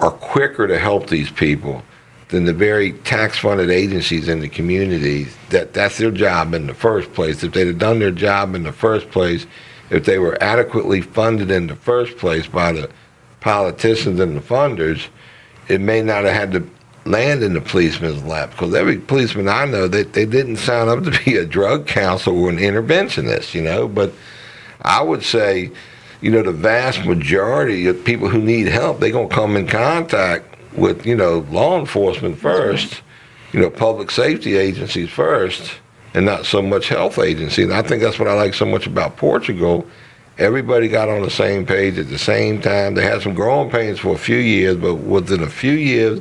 [0.01, 1.83] are quicker to help these people
[2.29, 5.37] than the very tax-funded agencies in the communities.
[5.51, 7.45] That that's their job in the first place.
[7.45, 9.47] If they'd have done their job in the first place,
[9.91, 12.89] if they were adequately funded in the first place by the
[13.41, 15.07] politicians and the funders,
[15.69, 16.67] it may not have had to
[17.05, 18.51] land in the policeman's lap.
[18.51, 22.37] Because every policeman I know, they, they didn't sign up to be a drug counselor
[22.37, 23.89] or an interventionist, you know.
[23.89, 24.13] But
[24.83, 25.71] I would say,
[26.21, 29.67] you know, the vast majority of people who need help, they're going to come in
[29.67, 33.03] contact with, you know, law enforcement first,
[33.53, 35.73] you know, public safety agencies first,
[36.15, 37.67] and not so much health agencies.
[37.67, 39.87] And I think that's what I like so much about Portugal.
[40.39, 42.95] Everybody got on the same page at the same time.
[42.95, 46.21] They had some growing pains for a few years, but within a few years,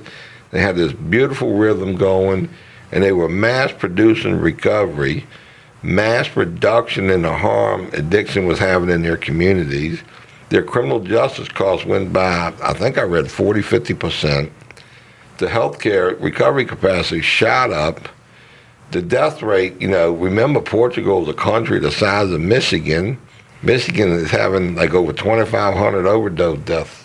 [0.54, 2.50] they had this beautiful rhythm going,
[2.94, 5.26] and they were mass producing recovery
[5.84, 10.02] mass reduction in the harm addiction was having in their communities.
[10.50, 14.50] Their criminal justice costs went by, I think I read 40, 50%.
[15.38, 18.08] The healthcare recovery capacity shot up.
[18.92, 23.20] The death rate, you know, remember Portugal is a country the size of Michigan.
[23.62, 27.03] Michigan is having like over 2,500 overdose deaths.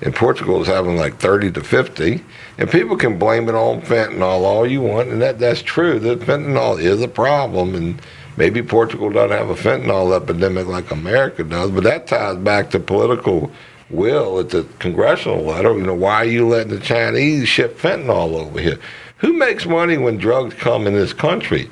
[0.00, 2.24] And Portugal is having like 30 to 50.
[2.58, 5.98] And people can blame it on fentanyl all you want, and that, that's true.
[5.98, 8.00] That fentanyl is a problem, and
[8.36, 12.80] maybe Portugal doesn't have a fentanyl epidemic like America does, but that ties back to
[12.80, 13.50] political
[13.90, 15.72] will at the congressional letter.
[15.72, 18.78] You know, why are you letting the Chinese ship fentanyl over here?
[19.18, 21.70] Who makes money when drugs come in this country?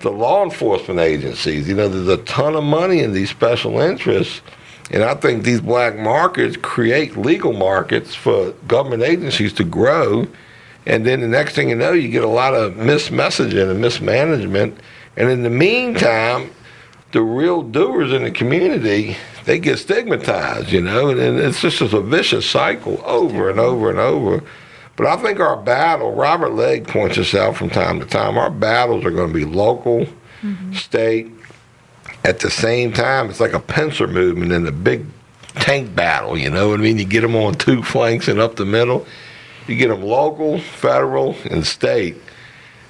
[0.00, 1.68] The law enforcement agencies.
[1.68, 4.40] You know, there's a ton of money in these special interests.
[4.90, 10.26] And I think these black markets create legal markets for government agencies to grow.
[10.86, 14.78] And then the next thing you know, you get a lot of mismessaging and mismanagement.
[15.16, 16.50] And in the meantime,
[17.12, 22.00] the real doers in the community, they get stigmatized, you know, and it's just a
[22.00, 24.42] vicious cycle over and over and over.
[24.96, 28.50] But I think our battle, Robert Legg points this out from time to time, our
[28.50, 30.06] battles are going to be local,
[30.42, 30.72] mm-hmm.
[30.72, 31.30] state,
[32.24, 35.06] at the same time, it's like a pincer movement in a big
[35.54, 36.36] tank battle.
[36.36, 36.98] You know what I mean?
[36.98, 39.06] You get them on two flanks and up the middle.
[39.66, 42.16] You get them local, federal, and state.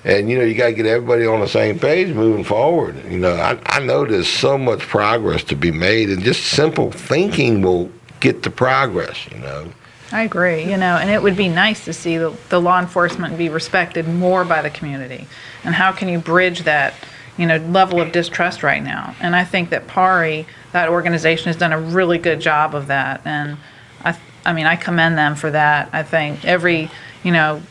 [0.04, 2.96] And you know you got to get everybody on the same page moving forward.
[3.10, 6.92] You know, I, I know there's so much progress to be made, and just simple
[6.92, 9.26] thinking will get the progress.
[9.32, 9.72] You know.
[10.10, 13.36] I agree, you know, and it would be nice to see the, the law enforcement
[13.36, 15.26] be respected more by the community.
[15.64, 16.94] And how can you bridge that,
[17.38, 19.14] you know, level of distrust right now?
[19.20, 23.22] And I think that PAARI, that organization, has done a really good job of that.
[23.24, 23.56] And
[24.04, 25.88] I, I mean, I commend them for that.
[25.92, 26.90] I think every,
[27.24, 27.62] you know,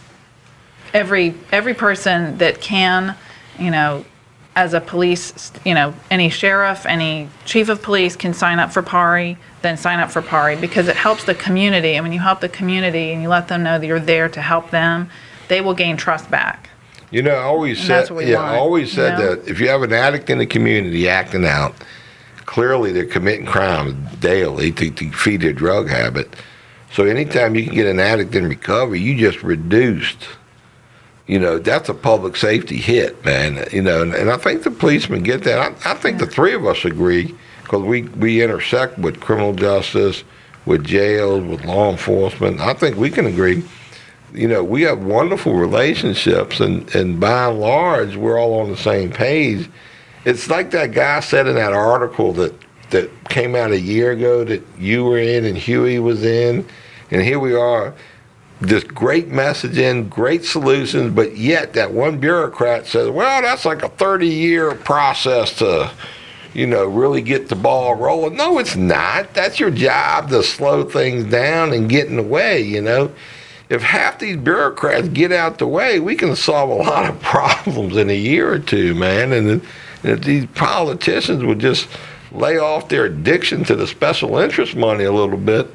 [0.93, 3.15] every every person that can,
[3.59, 4.05] you know,
[4.57, 8.81] as a police, you know, any sheriff, any chief of police can sign up for
[8.81, 11.93] PAARI, then sign up for PAARI because it helps the community.
[11.93, 14.41] And when you help the community and you let them know that you're there to
[14.41, 15.11] help them,
[15.47, 16.71] they will gain trust back.
[17.11, 19.25] You know, I always And said, that's what we yeah, want, I always said you
[19.25, 19.35] know?
[19.35, 21.73] that if you have an addict in the community acting out,
[22.45, 26.35] clearly they're committing crimes daily to, to feed their drug habit.
[26.91, 30.27] So anytime you can get an addict in recovery, you just reduced.
[31.27, 33.65] You know, that's a public safety hit, man.
[33.71, 35.59] You know, and, and I think the policemen get that.
[35.59, 40.23] I, I think the three of us agree because we, we intersect with criminal justice,
[40.65, 42.61] with jails, with law enforcement.
[42.61, 43.63] I think we can agree
[44.37, 48.77] you know, we have wonderful relationships, and, and by and large, we're all on the
[48.77, 49.67] same page.
[50.25, 52.53] It's like that guy said in that article that,
[52.91, 56.67] that came out a year ago that you were in and Huey was in,
[57.09, 57.95] and here we are,
[58.61, 63.89] This great messaging, great solutions, but yet that one bureaucrat says, well, that's like a
[63.89, 65.89] 30 year process to,
[66.53, 68.37] you know, really get the ball rolling.
[68.37, 69.33] No, it's not.
[69.33, 73.11] That's your job to slow things down and get in the way, you know
[73.69, 77.97] if half these bureaucrats get out the way, we can solve a lot of problems
[77.97, 79.33] in a year or two, man.
[79.33, 79.61] And, and
[80.03, 81.87] if these politicians would just
[82.31, 85.69] lay off their addiction to the special interest money a little bit,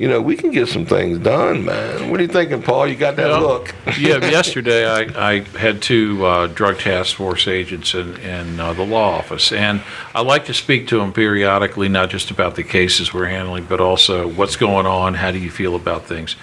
[0.00, 2.10] you know, we can get some things done, man.
[2.10, 2.88] What are you thinking, Paul?
[2.88, 3.74] You got that Well, look.
[3.98, 5.00] yeah, yesterday I,
[5.32, 9.82] I had two uh, drug task force agents in, in uh, the law office, and
[10.14, 13.78] I like to speak to them periodically, not just about the cases we're handling, but
[13.78, 16.34] also what's going on, how do you feel about things.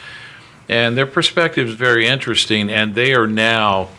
[0.69, 3.89] And their perspective is very interesting, and they are now,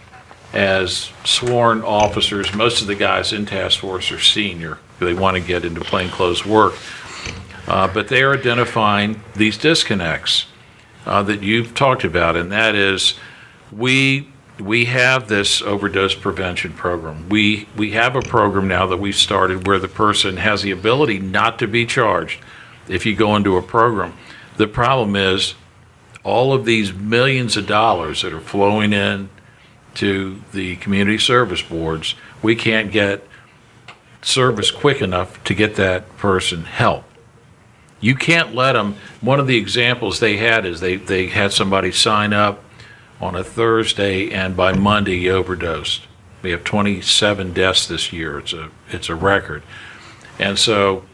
[0.52, 4.78] as sworn officers, most of the guys in task force are senior.
[4.98, 6.74] They want to get into plainclothes work.
[7.66, 10.46] Uh, but they are identifying these disconnects
[11.07, 13.14] uh, that you've talked about, and that is
[13.70, 14.28] we
[14.59, 17.28] we have this overdose prevention program.
[17.28, 21.18] We we have a program now that we've started where the person has the ability
[21.18, 22.40] not to be charged
[22.88, 24.14] if you go into a program.
[24.57, 25.54] The problem is
[26.29, 29.31] all of these millions of dollars that are flowing in
[29.95, 33.27] to the community service boards, we can't get
[34.23, 37.05] service quick enough to get that person help.
[38.01, 41.91] You can't let them, one of the examples they had is they, they had somebody
[41.91, 42.62] sign up
[43.21, 46.07] on a Thursday and by Monday he overdosed.
[46.43, 48.38] We have 27 deaths this year.
[48.38, 49.62] It's a, it's a record.
[50.38, 51.05] And so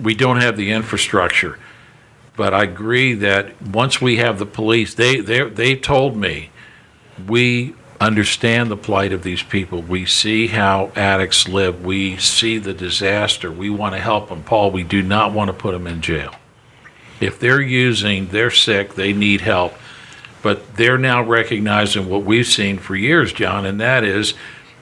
[0.00, 1.58] we don't have the infrastructure.
[2.40, 6.48] But I agree that once we have the police, they, they, they told me,
[7.28, 9.82] we understand the plight of these people.
[9.82, 11.84] We see how addicts live.
[11.84, 13.52] We see the disaster.
[13.52, 14.42] We want to help them.
[14.42, 16.34] Paul, we do not want to put them in jail.
[17.20, 19.74] If they're using, they're sick, they need help.
[20.42, 24.32] But they're now recognizing what we've seen for years, John, and that is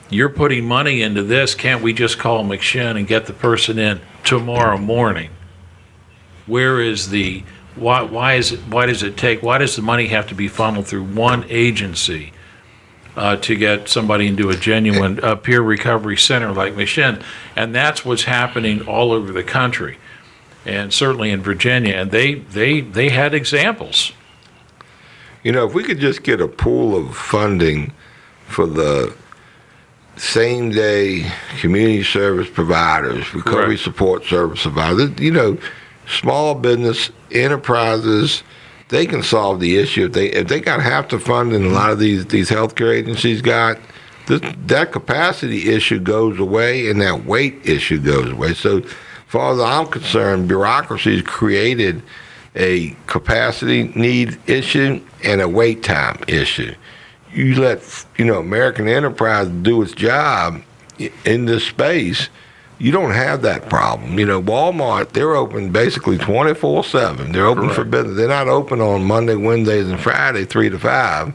[0.09, 1.55] you're putting money into this.
[1.55, 5.31] Can't we just call McShin and get the person in tomorrow morning?
[6.49, 7.43] Where is the
[7.75, 10.47] why, why is it why does it take why does the money have to be
[10.47, 12.33] funneled through one agency
[13.15, 17.23] uh, to get somebody into a genuine uh, peer recovery center like McShin?
[17.55, 19.97] And that's what's happening all over the country,
[20.65, 21.93] and certainly in Virginia.
[21.93, 24.11] And they they they had examples.
[25.43, 27.93] You know, if we could just get a pool of funding
[28.47, 29.15] for the
[30.17, 31.31] same day
[31.61, 33.81] community service providers, recovery Correct.
[33.83, 35.57] support service providers, you know,
[36.09, 38.43] small business enterprises,
[38.89, 40.05] they can solve the issue.
[40.05, 43.41] If they if they got half the funding a lot of these these healthcare agencies
[43.41, 43.77] got,
[44.27, 48.53] this, that capacity issue goes away and that weight issue goes away.
[48.53, 48.81] So,
[49.27, 52.01] far as I'm concerned, bureaucracy's created
[52.55, 56.73] a capacity need issue and a wait time issue.
[57.31, 60.63] You let you know American enterprise do its job
[61.25, 62.29] in this space.
[62.79, 64.17] You don't have that problem.
[64.17, 67.31] You know, Walmart, they're open basically 24 7.
[67.31, 68.15] They're open for business.
[68.15, 71.33] They're not open on Monday, Wednesdays, and Friday, 3 to 5.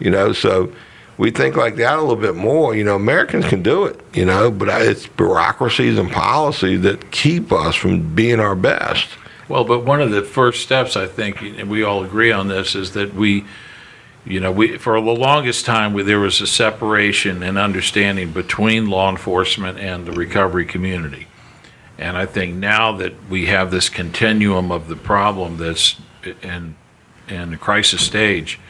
[0.00, 0.72] You know, so
[1.18, 2.74] we think like that a little bit more.
[2.74, 7.52] You know, Americans can do it, you know, but it's bureaucracies and policies that keep
[7.52, 9.08] us from being our best.
[9.48, 12.74] Well, but one of the first steps, I think, and we all agree on this,
[12.74, 13.44] is that we,
[14.24, 18.86] you know, we for the longest time we, there was a separation and understanding between
[18.86, 21.26] law enforcement and the recovery community,
[21.98, 25.96] and I think now that we have this continuum of the problem that's
[26.42, 26.76] in
[27.28, 28.60] in the crisis stage,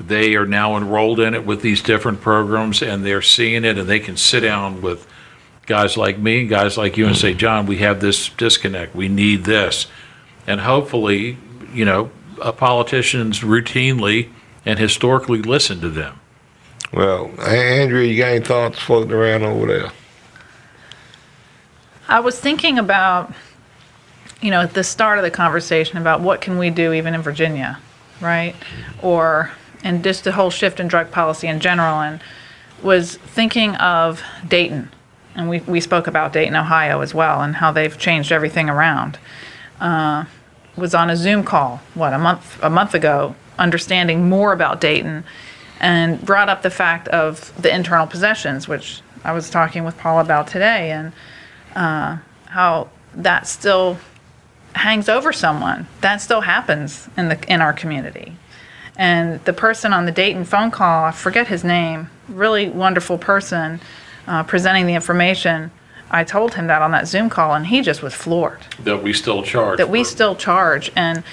[0.00, 3.88] they are now enrolled in it with these different programs, and they're seeing it, and
[3.88, 5.06] they can sit down with
[5.66, 8.94] guys like me, guys like you, and say, John, we have this disconnect.
[8.94, 9.86] We need this.
[10.46, 11.38] And hopefully,
[11.72, 12.10] you know,
[12.56, 14.30] politicians routinely
[14.66, 16.20] and historically listen to them.
[16.92, 19.92] Well, Andrea, you got any thoughts floating around over there?
[22.06, 23.32] I was thinking about,
[24.40, 27.22] you know, at the start of the conversation about what can we do even in
[27.22, 27.78] Virginia,
[28.20, 28.54] right?
[29.02, 29.50] Or,
[29.82, 32.20] and just the whole shift in drug policy in general, and
[32.82, 34.90] was thinking of Dayton.
[35.34, 39.18] And we, we spoke about Dayton, Ohio as well, and how they've changed everything around.
[39.80, 40.26] Uh,
[40.76, 45.24] was on a Zoom call, what, a month, a month ago, understanding more about Dayton,
[45.80, 50.20] and brought up the fact of the internal possessions, which I was talking with Paul
[50.20, 51.12] about today, and
[51.74, 53.98] uh, how that still
[54.74, 55.86] hangs over someone.
[56.00, 58.36] That still happens in the in our community.
[58.96, 63.80] And the person on the Dayton phone call, I forget his name, really wonderful person,
[64.28, 65.72] uh, presenting the information.
[66.10, 69.12] I told him that on that Zoom call, and he just was floored That we
[69.12, 69.78] still charge.
[69.78, 71.24] that we still charge and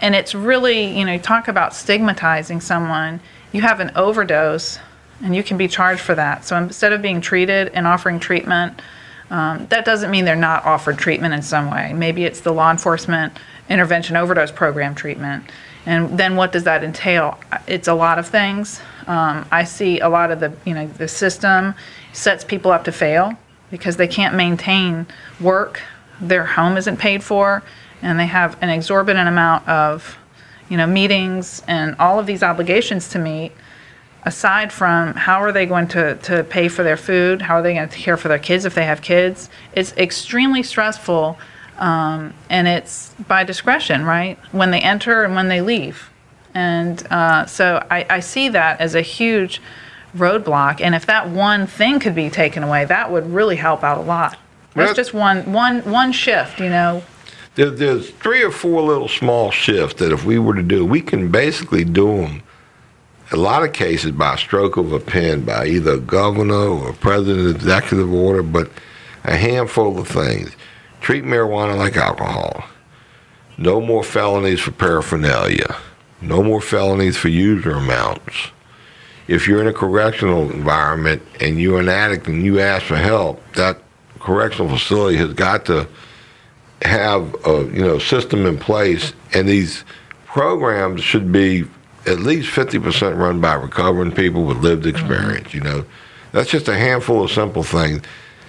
[0.00, 3.20] and it's really you know talk about stigmatizing someone
[3.52, 4.78] you have an overdose
[5.22, 6.44] and you can be charged for that.
[6.44, 8.80] So instead of being treated and offering treatment
[9.30, 11.92] um, that doesn't mean they're not offered treatment in some way.
[11.92, 13.34] Maybe it's the law enforcement
[13.68, 15.44] intervention overdose program treatment.
[15.84, 17.38] And then what does that entail?
[17.66, 18.80] It's a lot of things.
[19.06, 21.74] Um, i see a lot of the you know the system
[22.12, 23.32] sets people up to fail
[23.70, 25.06] because they can't maintain
[25.40, 25.80] work
[26.20, 27.62] their home isn't paid for
[28.02, 30.16] and they have an exorbitant amount of
[30.68, 33.52] you know meetings and all of these obligations to meet
[34.24, 37.42] aside from how are they going to, to pay for their food?
[37.42, 39.48] How are they going to care for their kids if they have kids?
[39.74, 41.38] It's extremely stressful
[41.78, 44.38] um, and it's by discretion right?
[44.52, 46.10] When they enter and when they leave.
[46.54, 49.62] And uh, so I, I see that as a huge
[50.16, 53.98] roadblock and if that one thing could be taken away that would really help out
[53.98, 54.38] a lot.
[54.74, 57.02] That's just one one one shift you know
[57.58, 61.00] There, there's three or four little small shifts that if we were to do, we
[61.00, 62.40] can basically do them.
[63.32, 66.94] A lot of cases by stroke of a pen, by either a governor or a
[66.94, 68.70] president executive order, but
[69.24, 70.52] a handful of things.
[71.00, 72.62] Treat marijuana like alcohol.
[73.56, 75.76] No more felonies for paraphernalia.
[76.20, 78.36] No more felonies for user amounts.
[79.26, 83.42] If you're in a correctional environment and you're an addict and you ask for help,
[83.54, 83.82] that
[84.20, 85.88] correctional facility has got to
[86.82, 89.84] have a you know system in place, and these
[90.26, 91.64] programs should be
[92.06, 94.96] at least fifty percent run by recovering people with lived mm-hmm.
[94.96, 95.54] experience.
[95.54, 95.84] You know,
[96.32, 98.02] that's just a handful of simple things.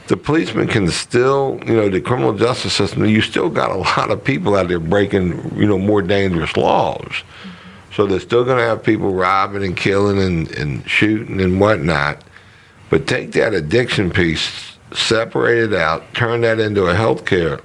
[0.08, 3.06] The policeman can still, you know, the criminal justice system.
[3.06, 7.06] You still got a lot of people out there breaking, you know, more dangerous laws.
[7.06, 7.94] Mm-hmm.
[7.94, 12.24] So they're still going to have people robbing and killing and, and shooting and whatnot.
[12.90, 17.62] But take that addiction piece, separate it out, turn that into a healthcare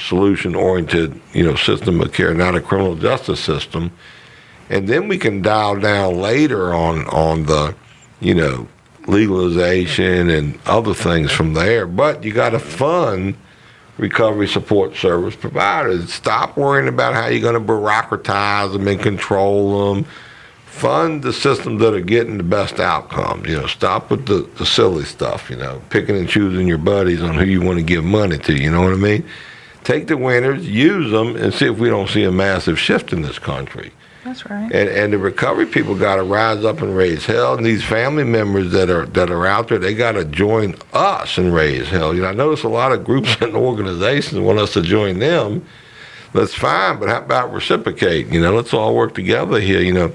[0.00, 3.92] solution oriented, you know, system of care, not a criminal justice system.
[4.68, 7.74] And then we can dial down later on on the,
[8.20, 8.68] you know,
[9.06, 11.86] legalization and other things from there.
[11.86, 13.36] But you got to fund
[13.98, 16.12] recovery support service providers.
[16.12, 20.06] Stop worrying about how you're going to bureaucratize them and control them.
[20.66, 23.46] Fund the systems that are getting the best outcomes.
[23.46, 25.50] You know, stop with the, the silly stuff.
[25.50, 28.54] You know, picking and choosing your buddies on who you want to give money to.
[28.54, 29.28] You know what I mean?
[29.84, 33.22] Take the winners, use them, and see if we don't see a massive shift in
[33.22, 33.92] this country.
[34.24, 37.54] that's right And and the recovery people got to rise up and raise hell.
[37.54, 41.38] And these family members that are that are out there, they got to join us
[41.38, 42.14] and raise hell.
[42.14, 45.64] You know, I notice a lot of groups and organizations want us to join them.
[46.32, 48.28] That's fine, but how about reciprocate?
[48.28, 49.80] You know, let's all work together here.
[49.80, 50.12] You know,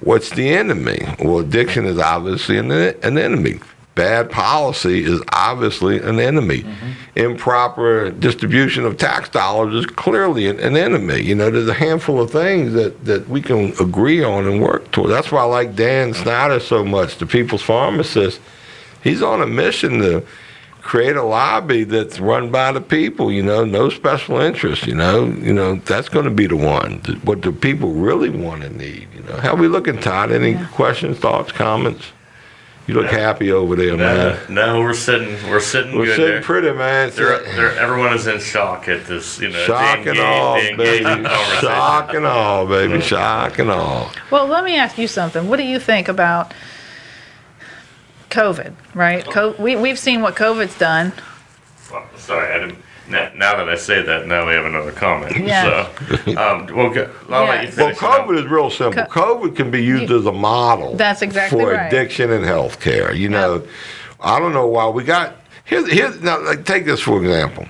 [0.00, 1.04] what's the enemy?
[1.18, 3.60] Well, addiction is obviously an, an enemy.
[3.94, 6.62] Bad policy is obviously an enemy.
[6.62, 7.18] Mm-hmm.
[7.18, 11.20] Improper distribution of tax dollars is clearly an, an enemy.
[11.20, 14.90] You know, there's a handful of things that, that we can agree on and work
[14.92, 15.10] toward.
[15.10, 18.40] That's why I like Dan Snyder so much, the people's pharmacist.
[19.02, 20.24] He's on a mission to
[20.80, 25.26] create a lobby that's run by the people, you know, no special interest, you know,
[25.26, 28.78] you know, that's going to be the one, th- what the people really want and
[28.78, 29.36] need, you know.
[29.36, 30.32] How we looking, Todd?
[30.32, 32.12] Any questions, thoughts, comments?
[32.88, 34.40] You look happy over there, No, man.
[34.48, 36.42] no, we're sitting, we're sitting We're good sitting there.
[36.42, 37.10] pretty, man.
[37.14, 41.04] They're, they're, everyone is in shock at this, you know, Shock and engage- all, baby.
[41.04, 41.60] conversation.
[41.60, 43.00] Shock and all, baby.
[43.00, 44.10] Shock and all.
[44.32, 45.48] Well, let me ask you something.
[45.48, 46.52] What do you think about
[48.30, 49.24] COVID, right?
[49.30, 51.12] Co- we, we've seen what COVID's done.
[51.90, 52.78] Well, sorry, I didn't.
[53.12, 55.36] Now, now that I say that, now we have another comment.
[55.36, 55.88] Yeah.
[55.94, 57.76] So, um, well, go, I'll let you Yeah.
[57.76, 57.98] Well, finish.
[57.98, 59.04] COVID is real simple.
[59.04, 60.96] Co- COVID can be used as a model.
[60.96, 61.86] That's exactly for right.
[61.86, 63.14] addiction and health care.
[63.14, 63.66] You know,
[64.20, 65.86] I don't know why we got here.
[65.86, 67.66] Here, now, like, take this for example.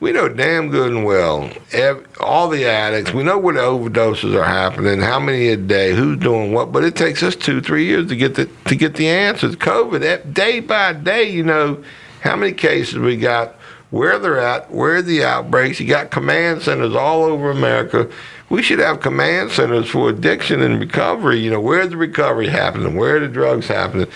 [0.00, 3.12] we know damn good and well ev- all the addicts.
[3.12, 6.72] We know where the overdoses are happening, how many a day, who's doing what.
[6.72, 9.54] But it takes us two, three years to get the to get the answers.
[9.56, 11.82] COVID, that- day by day, you know
[12.20, 13.54] how many cases we got,
[13.90, 15.80] where they're at, where the outbreaks.
[15.80, 18.08] You got command centers all over America.
[18.50, 21.38] We should have command centers for addiction and recovery.
[21.38, 22.96] You know, where the recovery happening?
[22.96, 24.08] Where the drugs happening?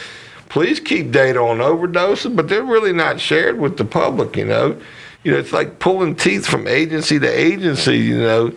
[0.48, 4.78] Please keep data on overdoses, but they're really not shared with the public, you know.
[5.24, 8.52] You know, it's like pulling teeth from agency to agency, you know.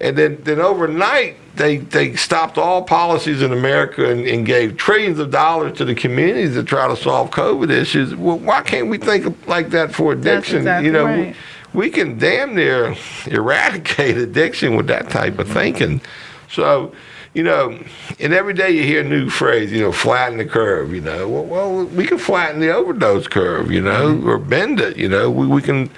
[0.00, 5.18] And then, then overnight, they, they stopped all policies in America and, and gave trillions
[5.18, 8.14] of dollars to the communities to try to solve COVID issues.
[8.14, 10.58] Well, why can't we think like that for addiction?
[10.58, 11.36] exactly you know, right.
[11.74, 12.96] we, we can damn near
[13.26, 16.00] eradicate addiction with that type of thinking.
[16.48, 16.94] So,
[17.34, 17.78] you know,
[18.18, 21.28] and every day you hear a new phrase, you know, flatten the curve, you know.
[21.28, 24.28] Well, well we can flatten the overdose curve, you know, mm-hmm.
[24.28, 25.30] or bend it, you know.
[25.30, 25.90] We, we can.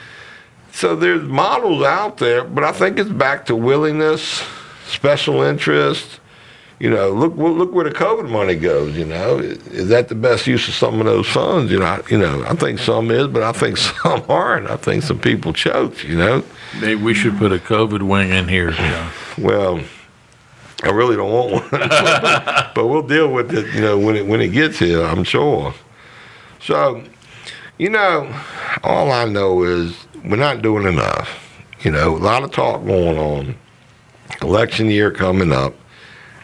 [0.73, 4.43] So there's models out there, but I think it's back to willingness,
[4.87, 6.19] special interest.
[6.81, 8.97] You know, look look where the COVID money goes.
[8.97, 11.71] You know, is that the best use of some of those funds?
[11.71, 14.69] You know, I, you know, I think some is, but I think some aren't.
[14.69, 16.03] I think some people choked.
[16.03, 16.45] You know,
[16.81, 19.11] Maybe we should put a COVID wing in here, John.
[19.39, 19.81] well,
[20.83, 21.81] I really don't want one,
[22.75, 23.73] but we'll deal with it.
[23.75, 25.75] You know, when it when it gets here, I'm sure.
[26.61, 27.05] So,
[27.79, 28.35] you know,
[28.83, 29.95] all I know is
[30.25, 31.39] we're not doing enough.
[31.81, 33.55] You know, a lot of talk going on.
[34.41, 35.75] Election year coming up.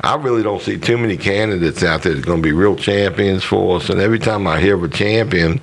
[0.00, 3.42] I really don't see too many candidates out there that's going to be real champions
[3.42, 3.88] for us.
[3.90, 5.60] And every time I hear of a champion,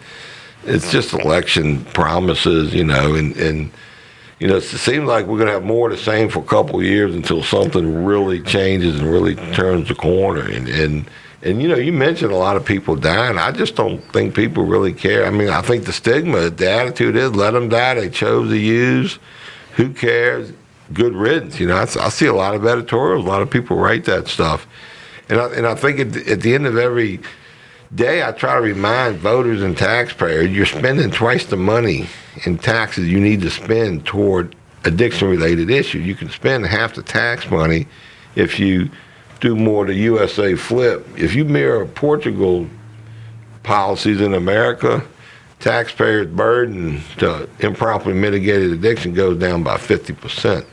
[0.66, 3.72] it's just election promises, you know, and, and
[4.40, 6.46] you know, it seems like we're going to have more of the same for a
[6.46, 10.42] couple years until something really changes and really turns the corner.
[10.42, 11.10] And, and,
[11.46, 13.38] and you know, you mentioned a lot of people dying.
[13.38, 15.28] I just don't think people really care.
[15.28, 17.94] I mean, I think the stigma, the attitude is let them die.
[17.94, 19.20] They chose to use.
[19.76, 20.52] Who cares?
[20.92, 21.60] Good riddance.
[21.60, 23.24] You know, I, I see a lot of editorials.
[23.24, 24.66] A lot of people write that stuff.
[25.30, 27.20] And I, and I think at, at the end of every
[27.94, 32.08] day, I try to remind voters and taxpayers you're spending twice the money
[32.46, 36.08] in taxes you need to spend toward addiction related issues.
[36.08, 37.86] You can spend half the tax money
[38.36, 38.90] if you
[39.40, 41.08] do more to USA flip.
[41.18, 42.68] If you mirror Portugal
[43.64, 45.04] policies in America,
[45.60, 50.66] taxpayers' burden to improperly mitigated addiction goes down by 50%.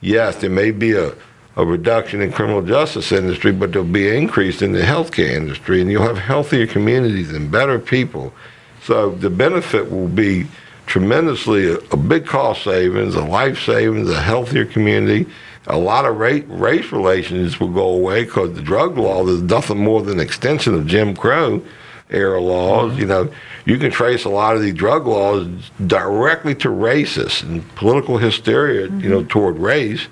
[0.00, 1.12] Yes, there may be a,
[1.56, 5.80] a reduction in criminal justice industry, but there'll be an increase in the healthcare industry,
[5.80, 8.32] and you'll have healthier communities and better people.
[8.84, 10.46] So the benefit will be
[10.86, 15.26] tremendously a, a big cost savings, a life savings, a healthier community.
[15.68, 19.78] A lot of race, race relations will go away because the drug law is nothing
[19.78, 21.62] more than an extension of Jim Crow
[22.10, 22.98] era laws.
[22.98, 23.30] You know,
[23.66, 25.46] you can trace a lot of these drug laws
[25.86, 30.06] directly to racists and political hysteria, you know, toward race.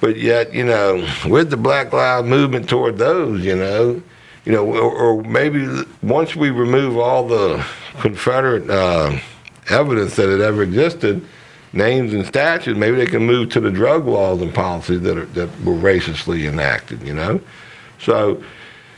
[0.00, 4.02] But yet, you know, with the Black Lives Movement toward those, you know,
[4.44, 5.66] you know, or, or maybe
[6.02, 7.64] once we remove all the
[8.00, 9.18] Confederate uh,
[9.70, 11.26] evidence that it ever existed,
[11.76, 15.26] names and statutes, maybe they can move to the drug laws and policies that are,
[15.26, 17.02] that were racistly enacted.
[17.02, 17.40] You know,
[18.00, 18.42] so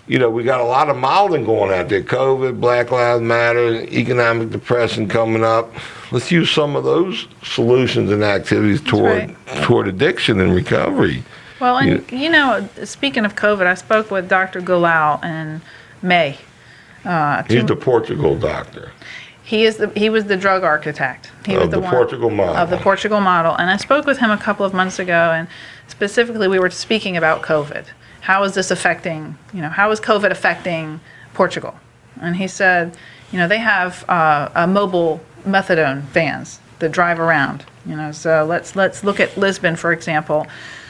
[0.06, 2.02] you know we got a lot of modeling going out there.
[2.02, 5.72] COVID, Black Lives Matter, economic depression coming up.
[6.10, 11.22] Let's use some of those solutions and activities toward toward addiction and recovery.
[11.60, 14.60] Well, and you know, speaking of COVID, I spoke with Dr.
[14.60, 15.60] Goulão in
[16.02, 16.38] May.
[17.04, 18.92] Uh, He's the Portugal doctor
[19.48, 21.30] he is the he was the drug architect.
[21.46, 22.54] He was of the one Portugal model.
[22.54, 25.48] of the Portugal model, and I spoke with him a couple of months ago, and
[25.86, 27.86] specifically we were speaking about COVID.
[28.20, 29.38] How is this affecting?
[29.54, 31.00] You know, how is COVID affecting
[31.32, 31.74] Portugal?
[32.20, 32.94] And he said,
[33.32, 37.64] you know, they have uh, a mobile methadone vans that drive around.
[37.86, 40.46] You know, so let's let's look at Lisbon for example.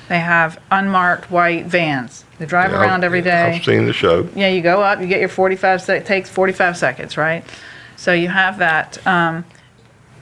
[0.09, 2.25] They have unmarked white vans.
[2.39, 3.55] They drive Yeah, around every day.
[3.57, 4.29] I've seen the show.
[4.35, 7.45] Yeah, you go up, you get your 45 sec- takes 45 seconds, right?
[7.99, 9.05] So you have that.
[9.07, 9.45] Um,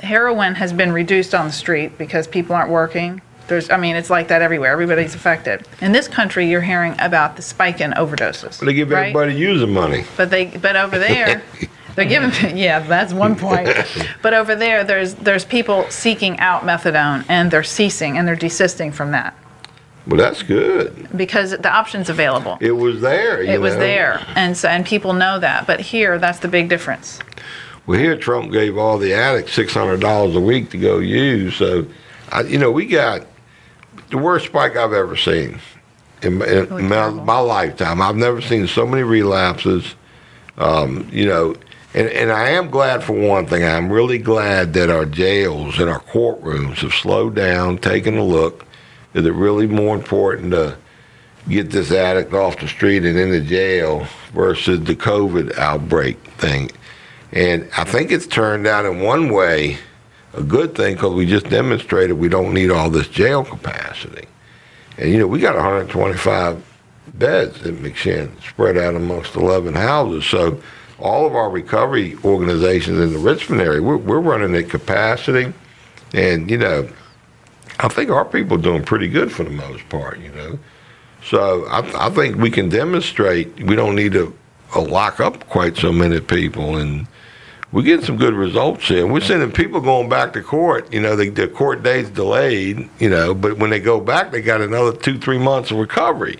[0.00, 3.20] heroin has been reduced on the street because people aren't working.
[3.48, 4.72] There's, I mean, it's like that everywhere.
[4.72, 5.68] Everybody's affected.
[5.82, 8.58] In this country, you're hearing about the spike in overdoses.
[8.64, 9.08] They give right?
[9.14, 10.04] everybody using money.
[10.16, 11.42] But they, but over there,
[11.94, 12.56] they're giving.
[12.56, 13.68] Yeah, that's one point.
[14.22, 18.90] But over there, there's there's people seeking out methadone and they're ceasing and they're desisting
[18.90, 19.36] from that
[20.06, 21.08] Well, that's good.
[21.14, 22.56] because the option's available.
[22.60, 23.42] It was there.
[23.42, 23.80] It was know.
[23.80, 25.66] there, and so and people know that.
[25.66, 27.20] But here, that's the big difference.
[27.86, 31.56] Well, here Trump gave all the addicts six hundred dollars a week to go use.
[31.56, 31.86] So,
[32.32, 33.22] I, you know, we got
[34.10, 35.58] the worst spike I've ever seen
[36.22, 38.02] in, my- in my, my lifetime.
[38.02, 39.94] I've never seen so many relapses.
[40.58, 41.54] Um, you know,
[41.94, 43.62] And, and I am glad for one thing.
[43.64, 48.64] I'm really glad that our jails and our courtrooms have slowed down, taken a look.
[49.14, 50.76] Is it really more important to
[51.48, 56.70] get this addict off the street and into jail versus the COVID outbreak thing?
[57.32, 59.78] And I think it's turned out in one way
[60.34, 64.26] a good thing because we just demonstrated we don't need all this jail capacity.
[64.98, 66.62] And you know, we got 125
[67.14, 70.24] beds at McShin spread out amongst 11 houses.
[70.26, 70.60] So
[70.98, 75.52] all of our recovery organizations in the Richmond area, we're, we're running at capacity.
[76.12, 76.88] And, you know,
[77.78, 80.58] I think our people are doing pretty good for the most part, you know.
[81.22, 84.36] So I, I think we can demonstrate we don't need to
[84.74, 86.76] uh, lock up quite so many people.
[86.76, 87.06] And
[87.72, 89.06] we're getting some good results here.
[89.06, 90.92] We're sending people going back to court.
[90.92, 94.40] You know, the, the court date's delayed, you know, but when they go back, they
[94.40, 96.38] got another two, three months of recovery.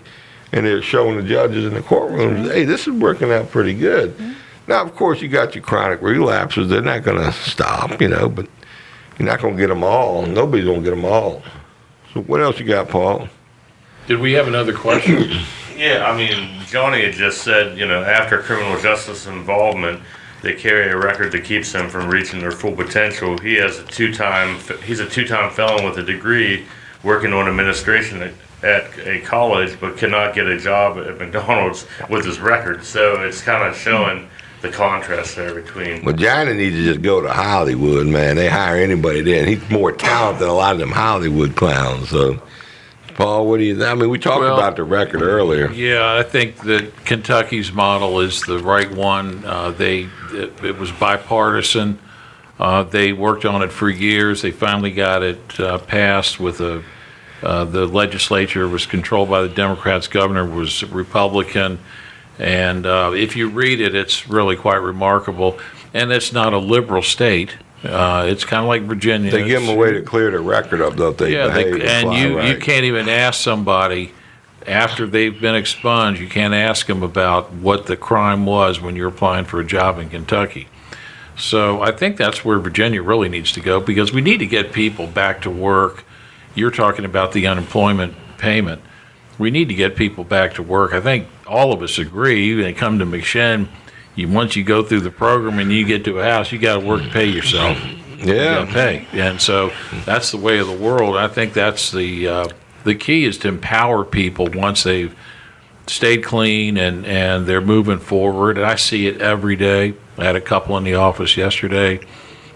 [0.53, 4.17] And they're showing the judges in the courtrooms, hey, this is working out pretty good.
[4.17, 4.33] Mm-hmm.
[4.67, 6.69] Now, of course, you got your chronic relapses.
[6.69, 8.47] They're not going to stop, you know, but
[9.17, 10.25] you're not going to get them all.
[10.25, 11.41] Nobody's going to get them all.
[12.13, 13.27] So, what else you got, Paul?
[14.07, 15.41] Did we have another question?
[15.77, 20.01] Yeah, I mean, Johnny had just said, you know, after criminal justice involvement,
[20.47, 23.37] they carry a record that keeps them from reaching their full potential.
[23.37, 26.65] He has a two-time, he's a two-time felon with a degree,
[27.03, 28.33] working on administration at,
[28.63, 32.85] at a college, but cannot get a job at McDonald's with his record.
[32.85, 34.29] So it's kind of showing
[34.61, 36.05] the contrast there between.
[36.05, 38.37] Well, Johnny needs to just go to Hollywood, man.
[38.37, 42.07] They hire anybody there, he's more talented than a lot of them Hollywood clowns.
[42.07, 42.41] So,
[43.17, 43.83] Paul, what do you?
[43.83, 45.71] I mean, we talked Well, about the record earlier.
[45.71, 49.43] Yeah, I think that Kentucky's model is the right one.
[49.43, 51.97] Uh, they, it, it was bipartisan.
[52.59, 54.43] Uh, they worked on it for years.
[54.43, 56.83] They finally got it uh, passed with a,
[57.41, 60.07] uh, the legislature was controlled by the Democrats.
[60.07, 61.79] Governor was Republican.
[62.37, 65.59] And uh, if you read it, it's really quite remarkable.
[65.91, 67.57] And it's not a liberal state.
[67.87, 69.31] Uh, it's kind of like Virginia.
[69.31, 70.99] They give them a way to clear the record up.
[70.99, 72.49] If they yeah, they, and, you right.
[72.49, 74.11] you can't even ask somebody
[74.65, 76.19] after they've been expunged.
[76.19, 79.99] You can't ask them about what the crime was when you're applying for a job
[79.99, 80.67] in Kentucky.
[81.37, 84.73] So I think that's where Virginia really needs to go because we need to get
[84.73, 86.03] people back to work.
[86.55, 88.81] You're talking about the unemployment payment.
[89.37, 90.93] We need to get people back to work.
[90.93, 92.55] I think all of us agree.
[92.55, 93.67] When they come to McShin,
[94.17, 96.81] you once you go through the program and you get to a house, you got
[96.81, 97.77] to work to pay yourself
[98.17, 98.65] Yeah.
[98.65, 99.07] gotta pay.
[99.13, 99.71] And so
[100.05, 101.15] that's the way of the world.
[101.15, 102.47] I think that's the uh,
[102.83, 105.15] the key is to empower people once they've
[105.85, 108.57] stayed clean and and they're moving forward.
[108.57, 109.93] And I see it every day.
[110.17, 111.99] I had a couple in the office yesterday.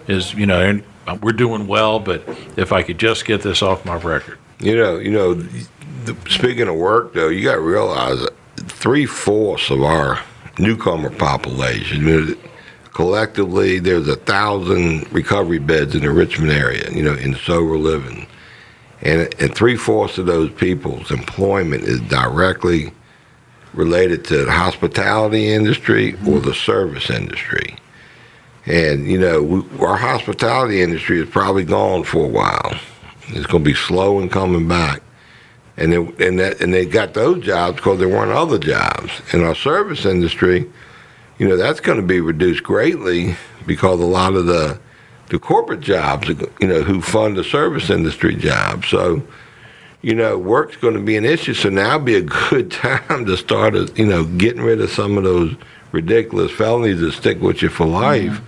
[0.08, 0.82] Is you know
[1.22, 2.24] we're doing well, but
[2.58, 4.38] if I could just get this off my record.
[4.60, 5.46] You know, you know.
[6.28, 10.20] Speaking of work, though, you got to realize that three fourths of our
[10.60, 12.38] newcomer population.
[12.94, 16.90] Collectively, there's a thousand recovery beds in the Richmond area.
[16.92, 18.28] You know, in sober living,
[19.02, 22.92] and and three fourths of those people's employment is directly
[23.74, 27.76] related to the hospitality industry or the service industry.
[28.66, 32.78] And you know, we, our hospitality industry is probably gone for a while.
[33.30, 35.02] It's going to be slow in coming back.
[35.82, 39.12] And they, and that, and they got those jobs because there weren't other jobs.
[39.34, 40.70] In our service industry,
[41.40, 44.80] you know, that's going to be reduced greatly because a lot of the
[45.30, 48.90] the corporate jobs, you know, who fund the service industry jobs.
[48.90, 49.24] So,
[50.02, 51.54] you know, work's going to be an issue.
[51.54, 54.90] So now would be a good time to start, uh, you know, getting rid of
[54.90, 55.56] some of those
[55.94, 58.42] ridiculous felonies that stick with you for life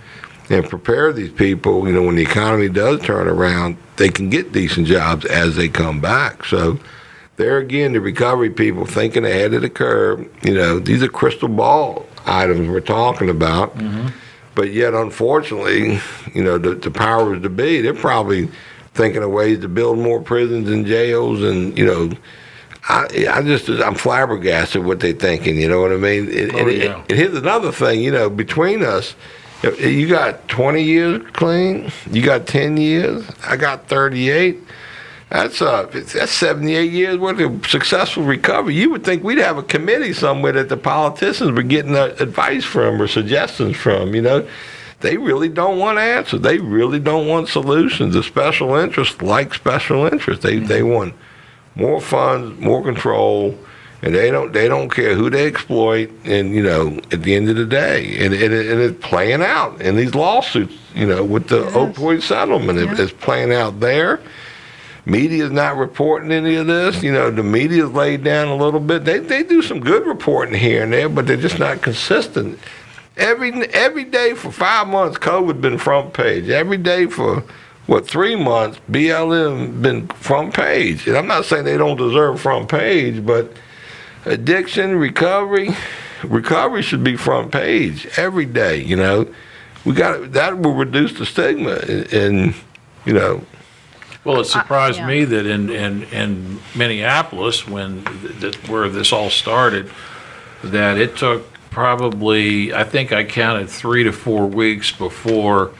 [0.50, 4.52] and prepare these people, you know, when the economy does turn around, they can get
[4.52, 6.44] decent jobs as they come back.
[6.44, 6.78] So
[7.36, 11.48] there again, the recovery people thinking ahead of the curve, you know, these are crystal
[11.48, 13.76] ball items we're talking about.
[13.76, 14.08] Mm-hmm.
[14.54, 15.98] But yet, unfortunately,
[16.32, 18.48] you know, the, the powers to be, they're probably
[18.94, 22.10] thinking of ways to build more prisons and jails and, you know,
[22.88, 25.58] I, I just I'm flabbergasted what they're thinking.
[25.58, 26.28] You know what I mean?
[26.30, 27.04] And, Oh, and, yeah.
[27.08, 28.02] and here's another thing.
[28.02, 29.14] You know, between us,
[29.78, 31.90] you got 20 years clean.
[32.10, 33.26] You got 10 years.
[33.46, 34.60] I got 38.
[35.30, 38.74] That's uh, that's 78 years worth of successful recovery.
[38.74, 42.64] You would think we'd have a committee somewhere that the politicians were getting uh, advice
[42.64, 44.14] from or suggestions from.
[44.14, 44.48] You know,
[45.00, 46.42] they really don't want answers.
[46.42, 48.14] They really don't want solutions.
[48.14, 50.42] The special interests like special interests.
[50.44, 51.14] They they want
[51.74, 53.58] more funds, more control,
[54.02, 56.10] and they don't they don't care who they exploit.
[56.24, 59.42] And you know, at the end of the day, and, and, it- and it's playing
[59.42, 60.74] out in these lawsuits.
[60.94, 62.94] You know, with the opioid settlement, Yeah.
[63.02, 64.20] it's playing out there.
[65.06, 67.02] Media's not reporting any of this.
[67.02, 69.04] You know, the media's laid down a little bit.
[69.04, 72.58] They they do some good reporting here and there, but they're just not consistent.
[73.16, 76.48] every every day for five months, COVID been front page.
[76.48, 77.44] Every day for
[77.86, 81.06] what three months, BLM been front page.
[81.06, 83.52] And I'm not saying they don't deserve front page, but
[84.24, 85.70] addiction recovery,
[86.22, 88.82] recovery should be front page every day.
[88.82, 89.34] You know,
[89.84, 92.54] we got that will reduce the stigma, and, and
[93.04, 93.44] you know,
[94.24, 95.06] Well, it surprised yeah.
[95.06, 99.90] me that in, in, in Minneapolis, when, th- that, where this all started,
[100.62, 105.72] that it took probably, I think I counted three to four weeks before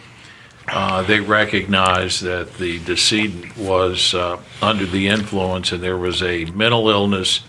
[0.69, 6.45] uh, they recognized that the decedent was uh, under the influence and there was a
[6.47, 7.41] mental illness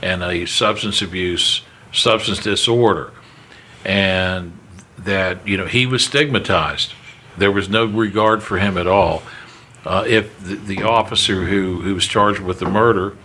[0.00, 3.12] and a substance abuse, substance disorder.
[3.84, 4.58] And
[4.98, 6.94] that, you know, he was stigmatized.
[7.36, 9.22] There was no regard for him at all
[9.88, 13.16] uh, if the, the officer who, who was charged with the murder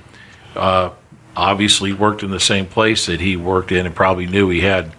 [0.56, 0.92] uh,
[1.36, 4.94] obviously worked in the same place that he worked in and probably knew he had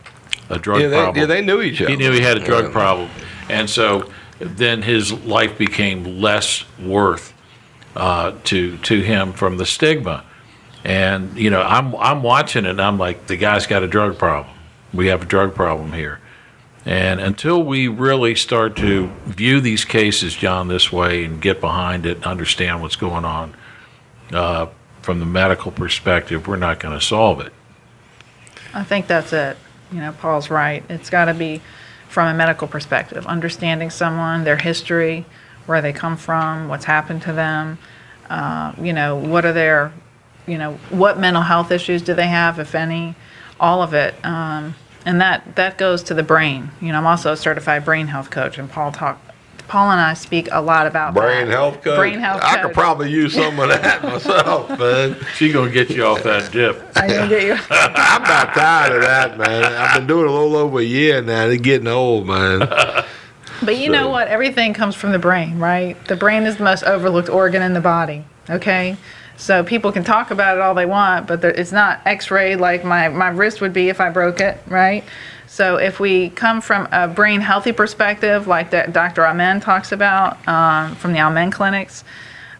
[0.51, 1.17] a drug yeah, they, problem.
[1.17, 1.91] yeah, they knew each other.
[1.91, 3.09] he knew he had a drug problem.
[3.49, 7.33] And so then his life became less worth
[7.97, 10.23] uh, to, to him from the stigma.
[10.85, 14.19] And, you know, I'm, I'm watching it and I'm like, the guy's got a drug
[14.19, 14.55] problem.
[14.93, 16.21] We have a drug problem here.
[16.87, 22.05] And until we really start to view these cases, John, this way and get behind
[22.05, 23.55] it and understand what's going on
[24.33, 24.67] uh,
[25.01, 27.53] from the medical perspective, we're not going to solve it.
[28.75, 29.57] I think that's it.
[29.93, 30.85] You know, Paul's right.
[30.91, 31.63] It's got to be
[32.09, 35.25] from a medical perspective, understanding someone, their history,
[35.67, 37.79] where they come from, what's happened to them.
[38.29, 39.93] Uh, you know, what are their,
[40.47, 43.15] you know, what mental health issues do they have, if any?
[43.59, 44.15] All of it.
[44.25, 44.75] Um,
[45.05, 46.71] and that that goes to the brain.
[46.81, 49.21] You know, I'm also a certified brain health coach, and Paul talk.
[49.67, 51.53] Paul and I speak a lot about Brain that.
[51.55, 51.97] health coach.
[51.97, 52.65] Brain health I coach.
[52.67, 55.17] could probably use some of that myself, man.
[55.37, 56.83] She going to get you off that dip.
[56.95, 57.55] I didn't get you.
[57.71, 59.65] I'm about tired of that, man.
[59.65, 61.47] I've been doing it a little over a year now.
[61.47, 62.59] It's getting old, man.
[63.63, 64.29] But you know what?
[64.29, 65.97] Everything comes from the brain, right?
[66.09, 68.27] The brain is the most overlooked organ in the body.
[68.51, 68.99] Okay,
[69.37, 72.85] so people can talk about it all they want, but there, it's not X-rayed like
[72.85, 75.05] my my wrist would be if I broke it, right?
[75.47, 79.25] So if we come from a brain healthy perspective, like that Dr.
[79.27, 82.03] Amen talks about um, from the Amen clinics,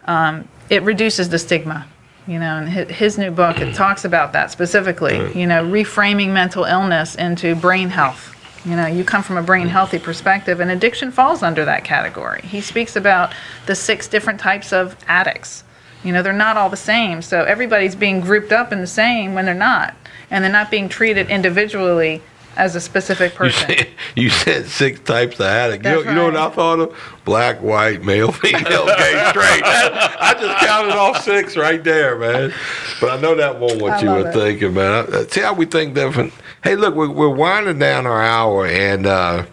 [0.05, 1.87] um, it reduces the stigma.
[2.27, 5.17] You know, and his, his new book it talks about that specifically.
[5.39, 8.31] You know, reframing mental illness into brain health.
[8.65, 12.41] You know, you come from a brain healthy perspective, and addiction falls under that category.
[12.41, 13.33] He speaks about
[13.67, 15.63] the six different types of addicts.
[16.05, 19.33] You know, they're not all the same, so everybody's being grouped up in the same
[19.33, 19.95] when they're not,
[20.29, 22.21] and they're not being treated individually
[22.57, 23.67] as a specific You person.
[23.67, 25.83] said, you said six types of addict.
[25.83, 26.95] You know, That's you know what I thought of?
[27.25, 29.63] Black, white, male, female, gay, straight.
[29.65, 32.53] I just counted off six right there, man.
[33.01, 34.33] But I know that wasn't what I you were it.
[34.33, 35.05] thinking, man.
[35.13, 36.31] I- See how we think different.
[36.63, 39.45] Hey, look, we're, we're winding down our hour, and uh,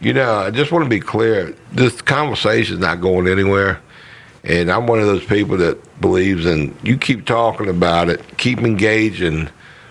[0.00, 1.54] you know, I just want to be clear.
[1.72, 3.80] This conversation is not going anywhere.
[4.42, 8.60] And I'm one of those people that believes in you keep talking about it, keep
[8.60, 9.50] engaging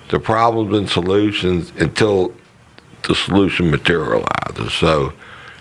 [0.09, 2.33] the problems and solutions until
[3.03, 4.73] the solution materializes.
[4.73, 5.13] So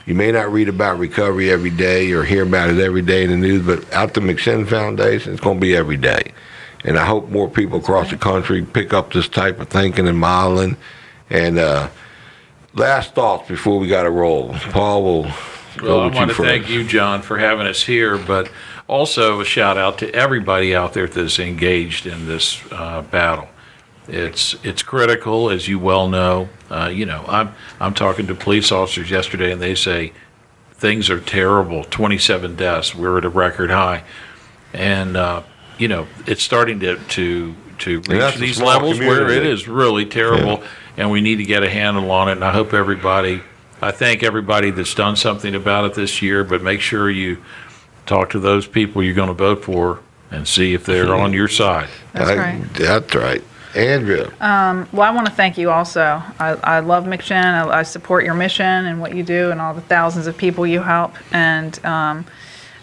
[0.07, 3.31] you may not read about recovery every day or hear about it every day in
[3.31, 6.33] the news, but out the McShin Foundation, it's going to be every day.
[6.85, 10.19] And I hope more people across the country pick up this type of thinking and
[10.19, 10.79] modeling.
[11.29, 11.91] And uh,
[12.73, 14.55] last thoughts before we got to roll.
[14.71, 15.23] Paul will
[15.83, 18.51] Well, I want to thank you, John, for having us here, but
[18.89, 23.49] also a shout out to everybody out there that's engaged in this uh, battle.
[24.09, 26.49] It's it's critical, as you well know.
[26.71, 30.13] Uh, you know, I'm I'm talking to police officers yesterday, and they say
[30.73, 31.85] things are terrible.
[31.85, 32.95] 27 deaths.
[32.95, 34.05] We're at a record high,
[34.73, 35.43] and uh,
[35.77, 39.51] you know it's starting to to to reach these levels where it community.
[39.51, 40.63] is really terrible,
[40.97, 42.33] and we need to get a handle on it.
[42.33, 43.43] And I hope everybody,
[43.83, 46.45] I thank everybody that's done something about it this year.
[46.45, 47.43] But make sure you
[48.09, 50.01] talk to those people you're going to vote for
[50.31, 51.89] and see if they're on your side.
[52.13, 52.75] That's I- right.
[52.75, 53.43] That's right.
[53.77, 54.33] Andrea.
[54.41, 56.03] Well, I want to thank you also.
[56.41, 57.45] I, I love McShin.
[57.45, 60.67] I, I support your mission and what you do and all the thousands of people
[60.67, 61.15] you help.
[61.33, 62.25] And um,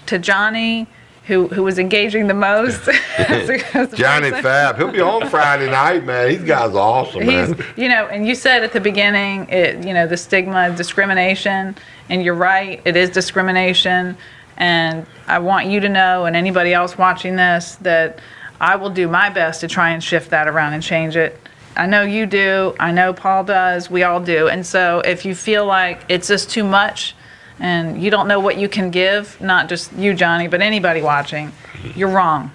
[0.05, 0.87] to Johnny,
[1.25, 2.87] who who was engaging the most.
[3.17, 4.43] as a- as a Johnny person.
[4.43, 4.77] Fab.
[4.77, 6.29] He'll be on Friday night, man.
[6.29, 7.63] These guys are awesome, He's, man.
[7.75, 11.75] you know, and you said at the beginning, it, you know, the stigma, discrimination,
[12.09, 14.15] and you're right, it is discrimination.
[14.57, 18.19] And I want you to know, and anybody else watching this, that
[18.59, 21.39] I will do my best to try and shift that around and change it.
[21.75, 22.73] I know you do.
[22.79, 23.89] I know Paul does.
[23.89, 24.47] We all do.
[24.47, 27.15] And so if you feel like it's just too much
[27.59, 31.51] and you don't know what you can give, not just you, Johnny, but anybody watching,
[31.95, 32.51] you're wrong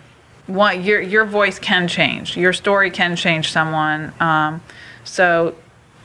[0.51, 2.37] what your your voice can change.
[2.37, 4.13] Your story can change someone.
[4.21, 4.61] Um,
[5.05, 5.55] so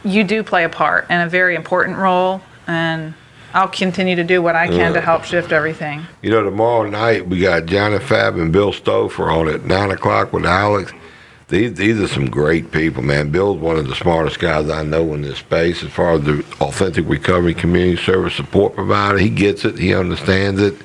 [0.04, 3.14] you do play a part and a very important role, and
[3.56, 6.06] I'll continue to do what I can to help shift everything.
[6.22, 10.34] You know, tomorrow night we got Johnny Fab and Bill Stauffer on at nine o'clock
[10.34, 10.92] with Alex.
[11.48, 13.32] These these are some great people, man.
[13.32, 16.44] Bill's one of the smartest guys I know in this space as far as the
[16.60, 19.20] authentic recovery community service support provider.
[19.20, 19.80] He gets it.
[19.80, 20.76] He understands it.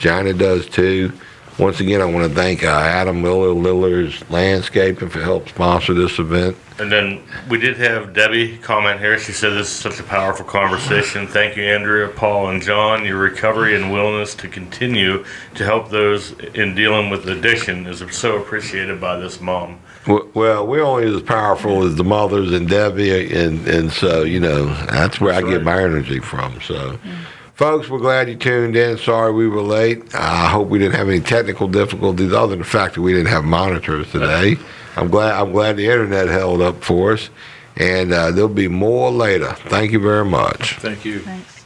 [0.00, 1.12] Johnny does too.
[1.58, 6.20] Once again, I want to thank uh, Adam Miller, Lillard's Landscaping for help sponsor this
[6.20, 6.56] event.
[6.78, 9.18] And then we did have Debbie comment here.
[9.18, 11.26] She said this is such a powerful conversation.
[11.26, 13.04] Thank you, Andrea, Paul, and John.
[13.04, 15.24] Your recovery and willingness to continue
[15.56, 19.80] to help those in dealing with addiction is so appreciated by this mom.
[20.06, 24.66] Well, we're only as powerful as the mothers and Debbie, and, and so, you know,
[24.86, 26.60] that's where I That's get my energy from.
[26.62, 26.98] So,
[27.58, 28.96] folks, we're glad you tuned in.
[28.96, 30.14] Sorry we were late.
[30.14, 33.26] I hope we didn't have any technical difficulties other than the fact that we didn't
[33.26, 34.56] have monitors today.
[34.96, 37.30] I'm glad, I'm glad the internet held up for us,
[37.76, 39.52] and uh, there'll be more later.
[39.66, 40.76] Thank you very much.
[40.76, 41.18] Thank you.
[41.18, 41.57] Thanks.